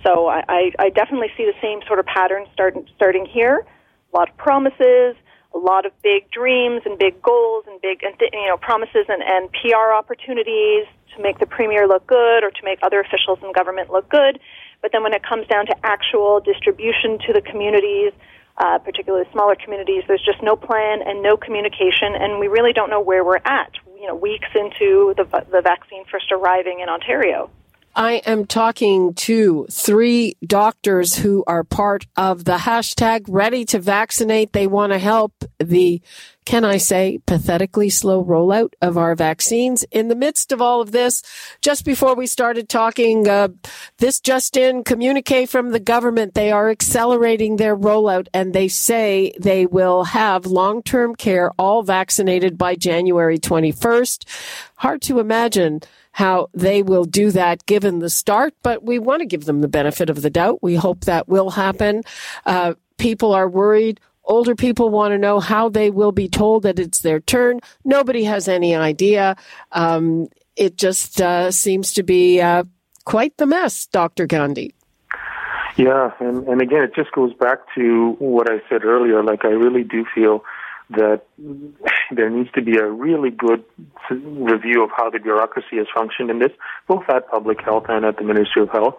So 0.03 0.27
I, 0.27 0.71
I 0.77 0.89
definitely 0.89 1.29
see 1.37 1.45
the 1.45 1.55
same 1.61 1.79
sort 1.87 1.99
of 1.99 2.05
pattern 2.05 2.45
start, 2.53 2.75
starting 2.95 3.25
here. 3.25 3.65
A 4.13 4.17
lot 4.17 4.29
of 4.29 4.37
promises, 4.37 5.15
a 5.53 5.57
lot 5.57 5.85
of 5.85 5.91
big 6.01 6.29
dreams 6.31 6.81
and 6.85 6.97
big 6.97 7.21
goals 7.21 7.65
and 7.67 7.79
big 7.81 8.01
you 8.03 8.47
know 8.47 8.57
promises 8.57 9.05
and, 9.07 9.23
and 9.23 9.49
PR 9.51 9.93
opportunities 9.95 10.85
to 11.15 11.21
make 11.21 11.39
the 11.39 11.45
premier 11.45 11.87
look 11.87 12.05
good 12.05 12.43
or 12.43 12.51
to 12.51 12.63
make 12.63 12.79
other 12.83 12.99
officials 12.99 13.39
in 13.41 13.51
government 13.53 13.89
look 13.89 14.09
good. 14.09 14.39
But 14.81 14.91
then 14.91 15.03
when 15.03 15.13
it 15.13 15.23
comes 15.23 15.47
down 15.47 15.65
to 15.67 15.75
actual 15.83 16.39
distribution 16.39 17.17
to 17.27 17.33
the 17.33 17.41
communities, 17.41 18.13
uh, 18.59 18.77
particularly 18.79 19.25
smaller 19.31 19.55
communities, 19.55 20.03
there's 20.07 20.23
just 20.23 20.43
no 20.43 20.55
plan 20.55 21.01
and 21.05 21.23
no 21.23 21.37
communication, 21.37 22.13
and 22.15 22.39
we 22.39 22.47
really 22.47 22.73
don't 22.73 22.89
know 22.89 23.01
where 23.01 23.23
we're 23.23 23.41
at. 23.45 23.71
You 23.99 24.07
know, 24.07 24.15
weeks 24.15 24.47
into 24.55 25.13
the 25.17 25.25
the 25.51 25.61
vaccine 25.61 26.05
first 26.11 26.31
arriving 26.31 26.79
in 26.79 26.89
Ontario. 26.89 27.49
I 27.99 28.21
am 28.25 28.45
talking 28.45 29.13
to 29.15 29.67
three 29.69 30.37
doctors 30.41 31.17
who 31.17 31.43
are 31.47 31.65
part 31.65 32.07
of 32.15 32.45
the 32.45 32.55
hashtag 32.55 33.25
ready 33.27 33.65
to 33.65 33.79
vaccinate. 33.79 34.53
They 34.53 34.67
want 34.67 34.93
to 34.93 34.99
help 34.99 35.33
the, 35.59 36.01
can 36.45 36.63
I 36.63 36.77
say, 36.77 37.19
pathetically 37.25 37.89
slow 37.89 38.23
rollout 38.23 38.71
of 38.81 38.97
our 38.97 39.15
vaccines. 39.15 39.83
In 39.91 40.07
the 40.07 40.15
midst 40.15 40.53
of 40.53 40.61
all 40.61 40.79
of 40.79 40.93
this, 40.93 41.23
just 41.61 41.83
before 41.83 42.15
we 42.15 42.25
started 42.25 42.69
talking, 42.69 43.27
uh, 43.27 43.49
this 43.97 44.21
just 44.21 44.55
in 44.55 44.85
communique 44.85 45.45
from 45.45 45.71
the 45.71 45.79
government. 45.81 46.35
They 46.35 46.53
are 46.53 46.69
accelerating 46.69 47.57
their 47.57 47.75
rollout 47.75 48.29
and 48.33 48.53
they 48.53 48.69
say 48.69 49.33
they 49.37 49.65
will 49.65 50.05
have 50.05 50.45
long-term 50.45 51.15
care 51.15 51.51
all 51.59 51.83
vaccinated 51.83 52.57
by 52.57 52.75
January 52.75 53.39
21st. 53.39 54.23
Hard 54.77 55.01
to 55.01 55.19
imagine 55.19 55.81
how 56.11 56.49
they 56.53 56.83
will 56.83 57.05
do 57.05 57.31
that 57.31 57.65
given 57.65 57.99
the 57.99 58.09
start, 58.09 58.53
but 58.63 58.83
we 58.83 58.99
want 58.99 59.21
to 59.21 59.25
give 59.25 59.45
them 59.45 59.61
the 59.61 59.67
benefit 59.67 60.09
of 60.09 60.21
the 60.21 60.29
doubt. 60.29 60.61
We 60.61 60.75
hope 60.75 61.01
that 61.01 61.27
will 61.27 61.51
happen. 61.51 62.03
Uh, 62.45 62.73
people 62.97 63.33
are 63.33 63.47
worried. 63.47 63.99
Older 64.23 64.55
people 64.55 64.89
want 64.89 65.11
to 65.11 65.17
know 65.17 65.39
how 65.39 65.69
they 65.69 65.89
will 65.89 66.11
be 66.11 66.27
told 66.27 66.63
that 66.63 66.77
it's 66.77 66.99
their 66.99 67.19
turn. 67.19 67.61
Nobody 67.83 68.23
has 68.25 68.47
any 68.47 68.75
idea. 68.75 69.35
Um, 69.71 70.27
it 70.55 70.77
just 70.77 71.21
uh, 71.21 71.51
seems 71.51 71.93
to 71.93 72.03
be 72.03 72.41
uh, 72.41 72.65
quite 73.05 73.37
the 73.37 73.47
mess, 73.47 73.87
Dr. 73.87 74.27
Gandhi. 74.27 74.75
Yeah, 75.77 76.11
and, 76.19 76.45
and 76.47 76.61
again, 76.61 76.83
it 76.83 76.93
just 76.93 77.11
goes 77.13 77.33
back 77.33 77.59
to 77.75 78.15
what 78.19 78.51
I 78.51 78.61
said 78.69 78.83
earlier. 78.83 79.23
Like, 79.23 79.45
I 79.45 79.49
really 79.49 79.83
do 79.83 80.05
feel 80.13 80.43
that 80.91 81.21
there 82.11 82.29
needs 82.29 82.49
to 82.53 82.61
be 82.61 82.77
a 82.77 82.87
really 82.87 83.29
good 83.29 83.63
review 84.09 84.83
of 84.83 84.89
how 84.95 85.09
the 85.09 85.19
bureaucracy 85.19 85.77
has 85.77 85.87
functioned 85.95 86.29
in 86.29 86.39
this, 86.39 86.51
both 86.87 87.03
at 87.09 87.29
Public 87.29 87.61
Health 87.63 87.85
and 87.89 88.05
at 88.05 88.17
the 88.17 88.23
Ministry 88.23 88.63
of 88.63 88.69
Health. 88.69 88.95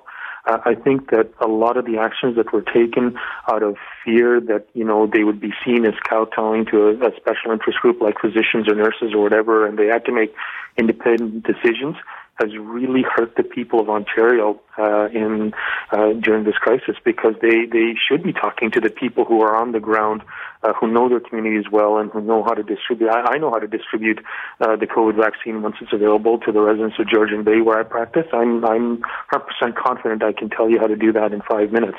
Uh, 0.46 0.58
I 0.64 0.74
think 0.74 1.10
that 1.10 1.30
a 1.40 1.46
lot 1.46 1.76
of 1.76 1.84
the 1.84 1.98
actions 1.98 2.36
that 2.36 2.50
were 2.52 2.62
taken 2.62 3.18
out 3.52 3.62
of 3.62 3.76
fear 4.04 4.40
that, 4.40 4.68
you 4.72 4.84
know, 4.84 5.06
they 5.06 5.22
would 5.22 5.40
be 5.40 5.52
seen 5.64 5.84
as 5.84 5.92
kowtowing 6.08 6.64
to 6.66 6.88
a, 6.88 7.08
a 7.08 7.10
special 7.16 7.52
interest 7.52 7.78
group 7.80 8.00
like 8.00 8.14
physicians 8.20 8.66
or 8.66 8.74
nurses 8.74 9.12
or 9.14 9.22
whatever, 9.22 9.66
and 9.66 9.78
they 9.78 9.86
had 9.86 10.04
to 10.06 10.12
make 10.12 10.34
independent 10.78 11.44
decisions 11.44 11.96
has 12.40 12.56
really 12.58 13.02
hurt 13.02 13.36
the 13.36 13.42
people 13.42 13.80
of 13.80 13.90
Ontario 13.90 14.60
uh, 14.78 15.08
in 15.12 15.52
uh, 15.92 16.12
during 16.14 16.44
this 16.44 16.54
crisis 16.54 16.96
because 17.04 17.34
they 17.42 17.66
they 17.70 17.94
should 18.08 18.22
be 18.22 18.32
talking 18.32 18.70
to 18.70 18.80
the 18.80 18.88
people 18.88 19.24
who 19.24 19.42
are 19.42 19.54
on 19.54 19.72
the 19.72 19.80
ground, 19.80 20.22
uh, 20.62 20.72
who 20.72 20.90
know 20.90 21.08
their 21.08 21.20
communities 21.20 21.70
well 21.70 21.98
and 21.98 22.10
who 22.10 22.20
know 22.20 22.42
how 22.42 22.54
to 22.54 22.62
distribute. 22.62 23.10
I, 23.10 23.34
I 23.34 23.38
know 23.38 23.50
how 23.50 23.58
to 23.58 23.66
distribute 23.66 24.20
uh, 24.60 24.76
the 24.76 24.86
COVID 24.86 25.16
vaccine 25.16 25.62
once 25.62 25.76
it's 25.80 25.92
available 25.92 26.38
to 26.38 26.52
the 26.52 26.60
residents 26.60 26.96
of 26.98 27.08
Georgian 27.08 27.44
Bay 27.44 27.60
where 27.60 27.78
I 27.78 27.82
practice. 27.82 28.26
I'm 28.32 28.64
I'm 28.64 29.02
100% 29.32 29.76
confident 29.76 30.22
I 30.22 30.32
can 30.32 30.48
tell 30.48 30.70
you 30.70 30.78
how 30.78 30.86
to 30.86 30.96
do 30.96 31.12
that 31.12 31.32
in 31.32 31.42
five 31.42 31.72
minutes, 31.72 31.98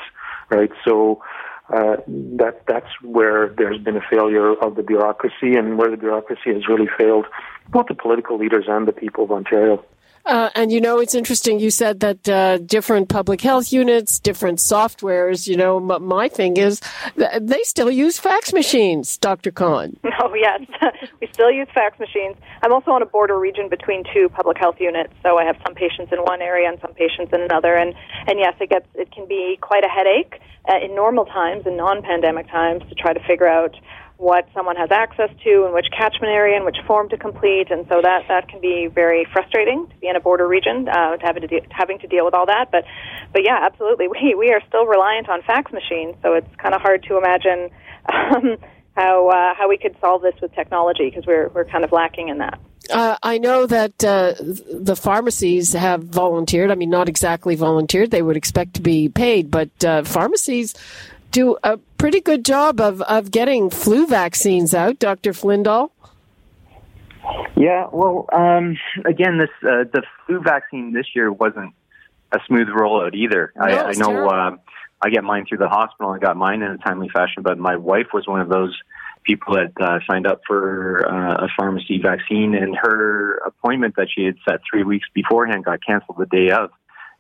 right? 0.50 0.72
So. 0.86 1.22
Uh, 1.70 1.96
that 2.08 2.64
that's 2.68 2.90
where 3.02 3.54
there's 3.58 3.78
been 3.78 3.96
a 3.96 4.02
failure 4.10 4.56
of 4.56 4.76
the 4.76 4.84
bureaucracy, 4.84 5.56
and 5.56 5.78
where 5.78 5.90
the 5.90 5.96
bureaucracy 5.96 6.54
has 6.54 6.68
really 6.68 6.90
failed 6.98 7.26
both 7.70 7.86
the 7.88 7.94
political 7.94 8.38
leaders 8.38 8.66
and 8.68 8.86
the 8.86 8.92
people 8.92 9.24
of 9.24 9.32
Ontario. 9.32 9.82
Uh, 10.26 10.50
and 10.56 10.72
you 10.72 10.80
know, 10.82 11.00
it's 11.00 11.16
interesting. 11.16 11.60
You 11.60 11.72
said 11.72 12.00
that 12.02 12.28
uh, 12.30 12.58
different 12.60 13.10
public 13.10 13.42
health 13.42 13.74
units, 13.74 14.20
different 14.20 14.60
softwares. 14.60 15.48
You 15.48 15.58
know, 15.58 15.78
m- 15.78 16.06
my 16.06 16.28
thing 16.28 16.58
is 16.58 16.82
they 17.16 17.64
still 17.64 17.92
use 17.92 18.20
fax 18.20 18.54
machines, 18.54 19.18
Dr. 19.18 19.52
Cohen. 19.52 20.00
Oh 20.24 20.36
yes, 20.36 20.62
we 21.22 21.28
still 21.34 21.50
use 21.52 21.68
fax 21.74 22.00
machines. 22.00 22.36
I'm 22.62 22.72
also 22.72 22.92
on 22.92 23.02
a 23.02 23.08
border 23.08 23.40
region 23.40 23.70
between 23.70 24.04
two 24.14 24.30
public 24.30 24.58
health 24.58 24.76
units, 24.80 25.12
so 25.24 25.40
I 25.40 25.46
have 25.46 25.58
some 25.66 25.74
patients 25.74 26.12
in 26.12 26.20
one 26.20 26.44
area 26.44 26.70
and 26.70 26.80
some 26.80 26.94
patients 26.94 27.34
in 27.34 27.42
another. 27.42 27.76
And 27.76 27.96
and 28.28 28.38
yes, 28.38 28.54
it 28.62 28.70
gets 28.70 28.86
it 28.94 29.12
can 29.12 29.28
be 29.28 29.58
quite 29.62 29.84
a 29.84 29.88
headache 29.90 30.40
uh, 30.70 30.78
in 30.78 30.94
normal 30.96 31.26
times, 31.26 31.66
in 31.66 31.76
non-pandemic 31.76 32.48
times, 32.50 32.84
to 32.90 32.96
try 32.96 33.14
to 33.14 33.20
figure 33.26 33.48
out 33.48 33.76
what 34.22 34.48
someone 34.54 34.76
has 34.76 34.92
access 34.92 35.32
to 35.44 35.66
and 35.66 35.74
which 35.74 35.88
catchment 35.98 36.32
area 36.32 36.56
and 36.56 36.64
which 36.64 36.78
form 36.86 37.10
to 37.10 37.18
complete, 37.18 37.72
and 37.72 37.88
so 37.90 38.02
that 38.04 38.22
that 38.28 38.48
can 38.48 38.62
be 38.62 38.88
very 38.88 39.26
frustrating 39.34 39.88
to 39.88 39.96
be 39.98 40.08
in 40.08 40.16
a 40.16 40.20
border 40.20 40.48
region, 40.48 40.88
uh, 40.88 41.18
to 41.18 41.26
having 41.26 41.42
to 41.42 41.48
de- 41.48 41.68
having 41.72 41.98
to 41.98 42.06
deal 42.06 42.24
with 42.24 42.36
all 42.36 42.46
that. 42.46 42.70
But 42.72 42.86
but 43.34 43.44
yeah, 43.44 43.58
absolutely, 43.64 44.08
we 44.16 44.36
we 44.38 44.52
are 44.52 44.62
still 44.68 44.86
reliant 44.86 45.28
on 45.28 45.42
fax 45.42 45.72
machines, 45.74 46.16
so 46.22 46.34
it's 46.36 46.56
kind 46.58 46.76
of 46.76 46.82
hard 46.82 47.04
to 47.10 47.18
imagine. 47.18 47.70
Um, 48.12 48.58
how 48.96 49.28
uh, 49.30 49.56
how 49.56 49.70
we 49.70 49.78
could 49.78 49.96
solve 50.02 50.22
this 50.22 50.34
with 50.42 50.54
technology 50.54 51.10
because 51.10 51.26
we're 51.26 51.50
we're 51.50 51.66
kind 51.66 51.84
of 51.84 51.92
lacking 51.92 52.30
in 52.30 52.40
that. 52.40 52.60
Uh, 52.90 53.16
I 53.24 53.38
know 53.38 53.66
that 53.68 54.04
uh, 54.04 54.34
the 54.40 54.96
pharmacies 54.96 55.74
have 55.74 56.04
volunteered. 56.04 56.72
I 56.72 56.76
mean, 56.76 56.90
not 56.90 57.08
exactly 57.08 57.56
volunteered; 57.56 58.12
they 58.12 58.22
would 58.22 58.36
expect 58.36 58.74
to 58.76 58.82
be 58.82 59.08
paid, 59.08 59.50
but 59.50 59.70
uh, 59.86 60.04
pharmacies 60.04 60.74
do 61.32 61.58
a 61.64 61.78
pretty 61.98 62.22
good 62.22 62.46
job 62.46 62.80
of, 62.80 63.02
of 63.04 63.32
getting 63.32 63.70
flu 63.70 64.06
vaccines 64.06 64.74
out, 64.74 65.00
Dr. 65.00 65.34
Flindall. 65.34 65.92
Yeah, 67.56 67.88
well, 67.92 68.28
um, 68.34 68.78
again, 69.06 69.38
this 69.38 69.50
uh, 69.62 69.86
the 69.94 70.04
flu 70.26 70.42
vaccine 70.42 70.94
this 70.94 71.06
year 71.16 71.32
wasn't 71.32 71.74
a 72.32 72.40
smooth 72.48 72.68
rollout 72.68 73.14
either. 73.14 73.54
No, 73.56 73.64
I, 73.64 73.90
I 73.90 73.92
know 73.94 74.28
uh, 74.28 74.56
I 75.02 75.10
get 75.10 75.24
mine 75.24 75.46
through 75.48 75.60
the 75.60 75.68
hospital. 75.68 76.12
I 76.12 76.20
got 76.20 76.36
mine 76.36 76.62
in 76.62 76.72
a 76.72 76.78
timely 76.78 77.10
fashion, 77.10 77.44
but 77.44 77.58
my 77.58 77.76
wife 77.76 78.08
was 78.14 78.28
one 78.28 78.42
of 78.42 78.50
those 78.50 78.76
people 79.24 79.54
that 79.54 79.72
uh, 79.80 80.00
signed 80.10 80.26
up 80.26 80.42
for 80.48 81.06
uh, 81.08 81.46
a 81.46 81.48
pharmacy 81.58 82.00
vaccine, 82.02 82.56
and 82.56 82.76
her 82.76 83.38
appointment 83.46 83.96
that 83.98 84.08
she 84.14 84.24
had 84.24 84.36
set 84.48 84.62
three 84.70 84.84
weeks 84.84 85.08
beforehand 85.14 85.66
got 85.66 85.80
canceled 85.86 86.18
the 86.18 86.26
day 86.26 86.50
of 86.52 86.72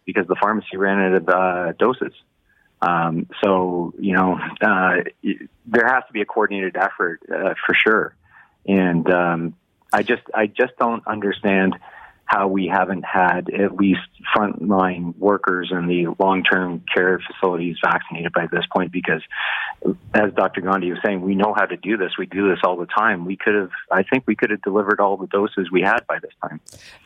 because 0.05 0.25
the 0.27 0.35
pharmacy 0.41 0.77
ran 0.77 0.99
out 0.99 1.13
of 1.13 1.29
uh, 1.29 1.73
doses. 1.77 2.13
Um, 2.81 3.27
so 3.43 3.93
you 3.99 4.15
know, 4.15 4.39
uh, 4.61 4.95
there 5.65 5.87
has 5.87 6.03
to 6.07 6.13
be 6.13 6.21
a 6.21 6.25
coordinated 6.25 6.75
effort 6.75 7.21
uh, 7.31 7.53
for 7.65 7.75
sure, 7.75 8.15
and 8.67 9.09
um, 9.09 9.55
I 9.93 10.03
just 10.03 10.23
I 10.33 10.47
just 10.47 10.73
don't 10.79 11.05
understand 11.05 11.75
how 12.25 12.47
we 12.47 12.67
haven't 12.67 13.03
had 13.03 13.49
at 13.49 13.75
least 13.75 14.07
frontline 14.35 15.17
workers 15.17 15.69
in 15.71 15.87
the 15.87 16.07
long 16.17 16.43
term 16.43 16.83
care 16.93 17.19
facilities 17.19 17.75
vaccinated 17.83 18.31
by 18.31 18.47
this 18.51 18.65
point 18.73 18.91
because 18.91 19.21
as 20.13 20.33
Dr. 20.33 20.61
Gandhi 20.61 20.91
was 20.91 20.99
saying, 21.03 21.21
we 21.21 21.35
know 21.35 21.53
how 21.55 21.65
to 21.65 21.77
do 21.77 21.97
this. 21.97 22.11
We 22.17 22.25
do 22.25 22.49
this 22.49 22.59
all 22.63 22.77
the 22.77 22.85
time. 22.85 23.25
We 23.25 23.35
could 23.35 23.55
have, 23.55 23.71
I 23.89 24.03
think 24.03 24.25
we 24.27 24.35
could 24.35 24.51
have 24.51 24.61
delivered 24.61 24.99
all 24.99 25.17
the 25.17 25.27
doses 25.27 25.71
we 25.71 25.81
had 25.81 26.05
by 26.05 26.19
this 26.19 26.33
time. 26.41 26.59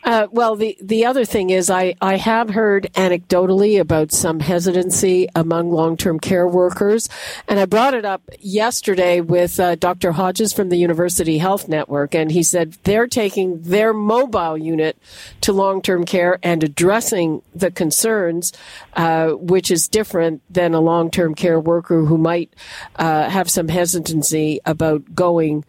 Uh, 0.04 0.28
well, 0.32 0.56
the, 0.56 0.78
the 0.82 1.06
other 1.06 1.24
thing 1.24 1.52
is, 1.52 1.70
I, 1.70 1.96
I 2.02 2.18
have 2.18 2.50
heard 2.50 2.90
anecdotally 2.94 3.80
about 3.80 4.12
some 4.12 4.40
hesitancy 4.40 5.30
among 5.36 5.72
long 5.72 5.96
term 5.98 6.20
care 6.20 6.48
workers. 6.48 7.08
And 7.48 7.60
I 7.60 7.66
brought 7.66 7.94
it 7.94 8.06
up 8.06 8.24
yesterday 8.40 9.22
with 9.22 9.60
uh, 9.60 9.76
Dr. 9.76 10.12
Hodges 10.14 10.52
from 10.52 10.70
the 10.70 10.78
University 10.78 11.38
Health 11.38 11.70
Network. 11.70 12.14
And 12.14 12.32
he 12.32 12.44
said 12.44 12.74
they're 12.84 13.08
taking 13.08 13.62
their 13.62 13.94
mobile 13.94 14.58
unit 14.58 14.98
to 15.42 15.54
long 15.54 15.82
term 15.82 16.06
care 16.06 16.40
and 16.44 16.64
addressing 16.64 17.42
the 17.54 17.72
concerns, 17.72 18.52
uh, 18.94 19.30
which 19.30 19.72
is 19.72 19.88
different 19.88 20.42
than 20.50 20.74
a 20.74 20.82
long 20.82 21.10
term 21.10 21.36
care 21.36 21.60
worker 21.60 22.04
who 22.06 22.18
might 22.18 22.52
uh, 22.96 23.30
have 23.30 23.50
some 23.50 23.68
hesitancy 23.68 24.60
about 24.66 25.16
going 25.16 25.66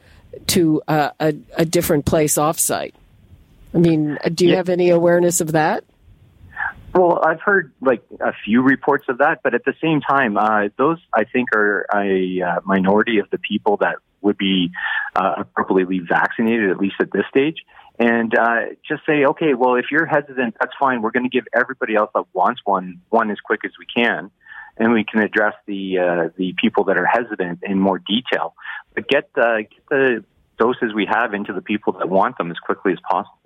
to 0.49 0.83
uh, 0.87 1.11
a, 1.19 1.35
a, 1.57 1.65
different 1.65 2.05
place 2.05 2.37
offsite. 2.37 2.93
I 3.75 3.79
mean, 3.79 4.19
do 4.35 4.45
you 4.45 4.51
yeah. 4.51 4.57
have 4.59 4.69
any 4.69 4.91
awareness 4.91 5.41
of 5.41 5.53
that? 5.53 5.85
Well, 6.95 7.23
I've 7.25 7.41
heard 7.41 7.73
like 7.81 8.03
a 8.21 8.33
few 8.45 8.63
reports 8.63 9.07
of 9.09 9.19
that, 9.19 9.41
but 9.43 9.55
at 9.55 9.65
the 9.65 9.75
same 9.83 10.01
time, 10.01 10.37
uh, 10.37 10.69
those 10.79 10.99
I 11.15 11.25
think 11.25 11.55
are 11.55 11.87
a 11.95 12.43
uh, 12.43 12.61
minority 12.65 13.19
of 13.19 13.29
the 13.31 13.39
people 13.39 13.79
that 13.79 13.97
would 14.21 14.39
be 14.39 14.71
uh, 15.15 15.35
appropriately 15.39 16.01
vaccinated, 16.01 16.71
at 16.71 16.79
least 16.79 16.97
at 17.01 17.13
this 17.13 17.25
stage 17.29 17.57
and 17.99 18.37
uh, 18.37 18.61
just 18.87 19.07
say, 19.07 19.25
okay, 19.25 19.55
well, 19.55 19.77
if 19.77 19.87
you're 19.91 20.07
hesitant, 20.07 20.55
that's 20.61 20.73
fine. 20.79 21.01
We're 21.01 21.13
going 21.13 21.29
to 21.29 21.31
give 21.31 21.47
everybody 21.55 21.95
else 21.95 22.11
that 22.15 22.25
wants 22.33 22.61
one 22.65 23.01
one 23.09 23.31
as 23.31 23.39
quick 23.41 23.61
as 23.65 23.73
we 23.79 23.87
can, 23.87 24.31
and 24.77 24.93
we 24.93 25.05
can 25.05 25.21
address 25.21 25.55
the 25.67 25.99
uh, 25.99 26.29
the 26.37 26.55
people 26.61 26.85
that 26.85 26.97
are 26.99 27.07
hesitant 27.07 27.61
in 27.63 27.79
more 27.79 27.99
detail. 27.99 28.55
But 28.95 29.09
get 29.09 29.31
uh, 29.37 29.59
get 29.59 29.89
the 29.89 30.25
doses 30.59 30.95
we 30.95 31.07
have 31.07 31.35
into 31.35 31.53
the 31.53 31.63
people 31.63 31.93
that 31.95 32.09
want 32.09 32.39
them 32.39 32.51
as 32.51 32.59
quickly 32.59 32.93
as 32.93 32.99
possible. 33.01 33.39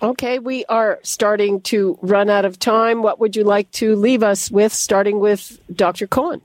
Okay, 0.00 0.38
we 0.38 0.64
are 0.66 1.00
starting 1.02 1.60
to 1.62 1.98
run 2.02 2.30
out 2.30 2.44
of 2.44 2.58
time. 2.58 3.02
What 3.02 3.18
would 3.18 3.34
you 3.34 3.42
like 3.42 3.70
to 3.72 3.96
leave 3.96 4.22
us 4.22 4.50
with, 4.50 4.72
starting 4.72 5.18
with 5.18 5.60
Dr. 5.74 6.06
Cohen? 6.06 6.40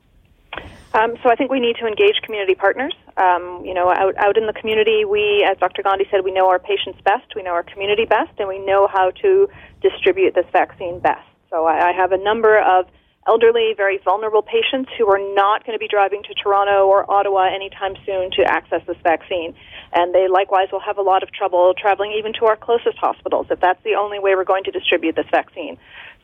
Um, 0.96 1.16
so 1.22 1.30
I 1.30 1.36
think 1.36 1.52
we 1.52 1.60
need 1.60 1.76
to 1.78 1.88
engage 1.88 2.16
community 2.24 2.56
partners. 2.56 2.94
Um, 3.18 3.64
you 3.64 3.74
know, 3.74 3.90
out 3.90 4.16
out 4.18 4.38
in 4.38 4.48
the 4.48 4.54
community, 4.54 5.06
we, 5.06 5.46
as 5.48 5.58
Dr. 5.58 5.84
Gandhi 5.84 6.08
said, 6.10 6.24
we 6.24 6.32
know 6.32 6.50
our 6.50 6.60
patients 6.60 7.00
best, 7.04 7.36
we 7.36 7.44
know 7.44 7.52
our 7.52 7.64
community 7.64 8.06
best, 8.06 8.32
and 8.40 8.48
we 8.48 8.60
know 8.60 8.88
how 8.88 9.12
to 9.22 9.50
distribute 9.82 10.34
this 10.34 10.46
vaccine 10.52 11.00
best. 11.00 11.28
So 11.50 11.66
I, 11.66 11.90
I 11.90 11.92
have 11.92 12.12
a 12.12 12.18
number 12.18 12.60
of 12.60 12.88
elderly, 13.28 13.74
very 13.76 14.00
vulnerable 14.04 14.42
patients 14.42 14.92
who 14.98 15.08
are 15.08 15.20
not 15.34 15.66
going 15.66 15.76
to 15.76 15.80
be 15.80 15.88
driving 15.88 16.24
to 16.24 16.34
Toronto 16.34 16.88
or 16.88 17.10
Ottawa 17.10 17.54
anytime 17.54 17.96
soon 18.06 18.32
to 18.32 18.44
access 18.44 18.82
this 18.88 18.98
vaccine. 19.04 19.56
And 19.94 20.14
they 20.14 20.28
likewise 20.28 20.70
will 20.72 20.82
have 20.82 20.98
a 20.98 21.02
lot 21.02 21.24
of 21.24 21.32
trouble 21.32 21.74
traveling 21.78 22.14
even 22.18 22.34
to 22.40 22.46
our 22.46 22.56
closest 22.56 22.98
hospitals 22.98 23.48
if 23.50 23.60
that's 23.60 23.82
the 23.84 23.96
only 23.96 24.20
way 24.20 24.36
we're 24.36 24.44
going 24.44 24.64
to 24.66 24.72
distribute 24.72 25.16
this 25.16 25.28
vaccine. 25.32 25.78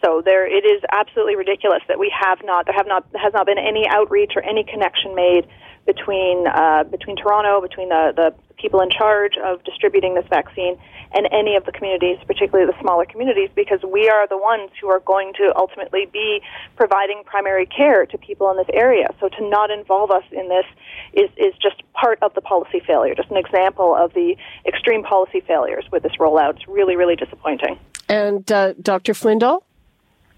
So 0.03 0.21
there, 0.23 0.47
it 0.47 0.65
is 0.65 0.81
absolutely 0.91 1.35
ridiculous 1.35 1.81
that 1.87 1.99
we 1.99 2.11
have 2.17 2.39
not, 2.43 2.65
there 2.65 2.75
have 2.75 2.87
not, 2.87 3.05
has 3.15 3.33
not 3.33 3.45
been 3.45 3.59
any 3.59 3.85
outreach 3.87 4.33
or 4.35 4.43
any 4.43 4.63
connection 4.63 5.13
made 5.13 5.47
between 5.89 6.45
uh, 6.45 6.83
between 6.83 7.15
Toronto, 7.15 7.61
between 7.61 7.89
the 7.89 8.13
the 8.15 8.29
people 8.61 8.79
in 8.81 8.91
charge 8.91 9.33
of 9.43 9.63
distributing 9.63 10.13
this 10.13 10.25
vaccine, 10.29 10.77
and 11.15 11.27
any 11.31 11.55
of 11.55 11.65
the 11.65 11.71
communities, 11.71 12.17
particularly 12.27 12.69
the 12.71 12.79
smaller 12.79 13.05
communities, 13.05 13.49
because 13.55 13.79
we 13.81 14.07
are 14.07 14.27
the 14.27 14.37
ones 14.37 14.69
who 14.79 14.87
are 14.87 14.99
going 14.99 15.33
to 15.33 15.51
ultimately 15.55 16.05
be 16.13 16.41
providing 16.75 17.23
primary 17.25 17.65
care 17.65 18.05
to 18.05 18.17
people 18.19 18.51
in 18.51 18.57
this 18.57 18.69
area. 18.71 19.07
So 19.19 19.29
to 19.29 19.49
not 19.49 19.71
involve 19.71 20.11
us 20.11 20.23
in 20.31 20.47
this 20.47 20.65
is 21.13 21.29
is 21.37 21.53
just 21.59 21.81
part 21.93 22.19
of 22.21 22.35
the 22.35 22.41
policy 22.41 22.81
failure, 22.85 23.15
just 23.15 23.31
an 23.31 23.37
example 23.37 23.95
of 23.95 24.13
the 24.13 24.35
extreme 24.67 25.01
policy 25.01 25.41
failures 25.41 25.85
with 25.91 26.03
this 26.03 26.13
rollout. 26.19 26.57
It's 26.57 26.67
really 26.67 26.95
really 26.95 27.15
disappointing. 27.15 27.79
And 28.07 28.51
uh, 28.51 28.73
Dr. 28.81 29.13
Flindall? 29.13 29.63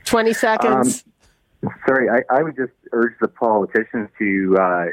20 0.05 0.33
seconds. 0.33 1.03
Um, 1.63 1.73
sorry, 1.87 2.09
I, 2.09 2.19
I, 2.35 2.41
would 2.41 2.55
just 2.55 2.73
urge 2.91 3.13
the 3.21 3.27
politicians 3.27 4.09
to 4.17 4.57
uh, 4.59 4.85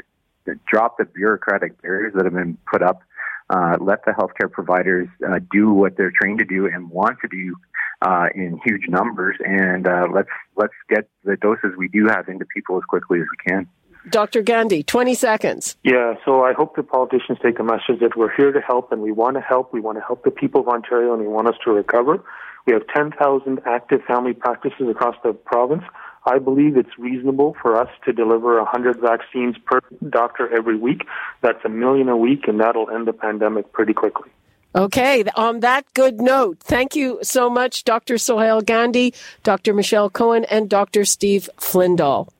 drop 0.69 0.97
the 0.97 1.05
bureaucratic 1.05 1.81
barriers 1.81 2.13
that 2.15 2.25
have 2.25 2.33
been 2.33 2.57
put 2.71 2.81
up. 2.81 3.01
Uh, 3.49 3.77
let 3.79 4.05
the 4.05 4.11
healthcare 4.11 4.51
providers 4.51 5.07
uh, 5.27 5.39
do 5.51 5.71
what 5.71 5.97
they're 5.97 6.11
trained 6.11 6.39
to 6.39 6.45
do 6.45 6.67
and 6.67 6.89
want 6.89 7.17
to 7.21 7.27
do 7.27 7.55
uh, 8.01 8.27
in 8.35 8.59
huge 8.63 8.87
numbers, 8.87 9.35
and 9.43 9.87
uh, 9.87 10.07
let's 10.13 10.29
let's 10.55 10.73
get 10.87 11.09
the 11.23 11.35
doses 11.35 11.71
we 11.77 11.87
do 11.87 12.07
have 12.07 12.29
into 12.29 12.45
people 12.45 12.77
as 12.77 12.83
quickly 12.83 13.19
as 13.19 13.25
we 13.25 13.51
can. 13.51 13.67
Dr. 14.09 14.41
Gandhi, 14.41 14.83
20 14.83 15.13
seconds. 15.13 15.75
Yeah, 15.83 16.13
so 16.25 16.43
I 16.43 16.53
hope 16.53 16.75
the 16.75 16.83
politicians 16.83 17.37
take 17.43 17.57
the 17.57 17.63
message 17.63 17.99
that 18.01 18.15
we're 18.15 18.33
here 18.35 18.51
to 18.51 18.61
help 18.61 18.91
and 18.91 19.01
we 19.01 19.11
want 19.11 19.35
to 19.35 19.41
help. 19.41 19.73
We 19.73 19.81
want 19.81 19.97
to 19.97 20.03
help 20.03 20.23
the 20.23 20.31
people 20.31 20.61
of 20.61 20.67
Ontario 20.67 21.13
and 21.13 21.21
we 21.21 21.27
want 21.27 21.47
us 21.47 21.55
to 21.65 21.71
recover. 21.71 22.23
We 22.65 22.73
have 22.73 22.83
10,000 22.93 23.59
active 23.65 24.01
family 24.07 24.33
practices 24.33 24.87
across 24.89 25.15
the 25.23 25.33
province. 25.33 25.83
I 26.25 26.39
believe 26.39 26.77
it's 26.77 26.97
reasonable 26.97 27.55
for 27.61 27.79
us 27.79 27.89
to 28.05 28.13
deliver 28.13 28.57
100 28.57 28.99
vaccines 28.99 29.55
per 29.65 29.79
doctor 30.09 30.53
every 30.55 30.77
week. 30.77 31.05
That's 31.41 31.63
a 31.65 31.69
million 31.69 32.09
a 32.09 32.17
week, 32.17 32.47
and 32.47 32.59
that'll 32.59 32.89
end 32.89 33.07
the 33.07 33.13
pandemic 33.13 33.71
pretty 33.71 33.93
quickly. 33.93 34.29
Okay, 34.75 35.23
on 35.35 35.61
that 35.61 35.91
good 35.95 36.21
note, 36.21 36.59
thank 36.59 36.95
you 36.95 37.17
so 37.23 37.49
much, 37.49 37.83
Dr. 37.83 38.19
Sohail 38.19 38.61
Gandhi, 38.61 39.15
Dr. 39.41 39.73
Michelle 39.73 40.11
Cohen, 40.11 40.45
and 40.45 40.69
Dr. 40.69 41.05
Steve 41.05 41.49
Flindall. 41.57 42.31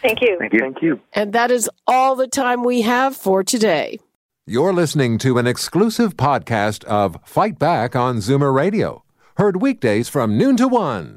Thank 0.00 0.20
you. 0.20 0.36
Thank 0.38 0.52
you. 0.52 0.60
Thank 0.60 0.82
you. 0.82 1.00
And 1.12 1.32
that 1.32 1.50
is 1.50 1.68
all 1.86 2.14
the 2.14 2.28
time 2.28 2.62
we 2.62 2.82
have 2.82 3.16
for 3.16 3.42
today. 3.42 3.98
You're 4.46 4.72
listening 4.72 5.18
to 5.18 5.38
an 5.38 5.48
exclusive 5.48 6.16
podcast 6.16 6.84
of 6.84 7.18
Fight 7.24 7.58
Back 7.58 7.96
on 7.96 8.18
Zoomer 8.18 8.54
Radio, 8.54 9.02
heard 9.38 9.60
weekdays 9.60 10.08
from 10.08 10.38
noon 10.38 10.56
to 10.58 10.68
one. 10.68 11.16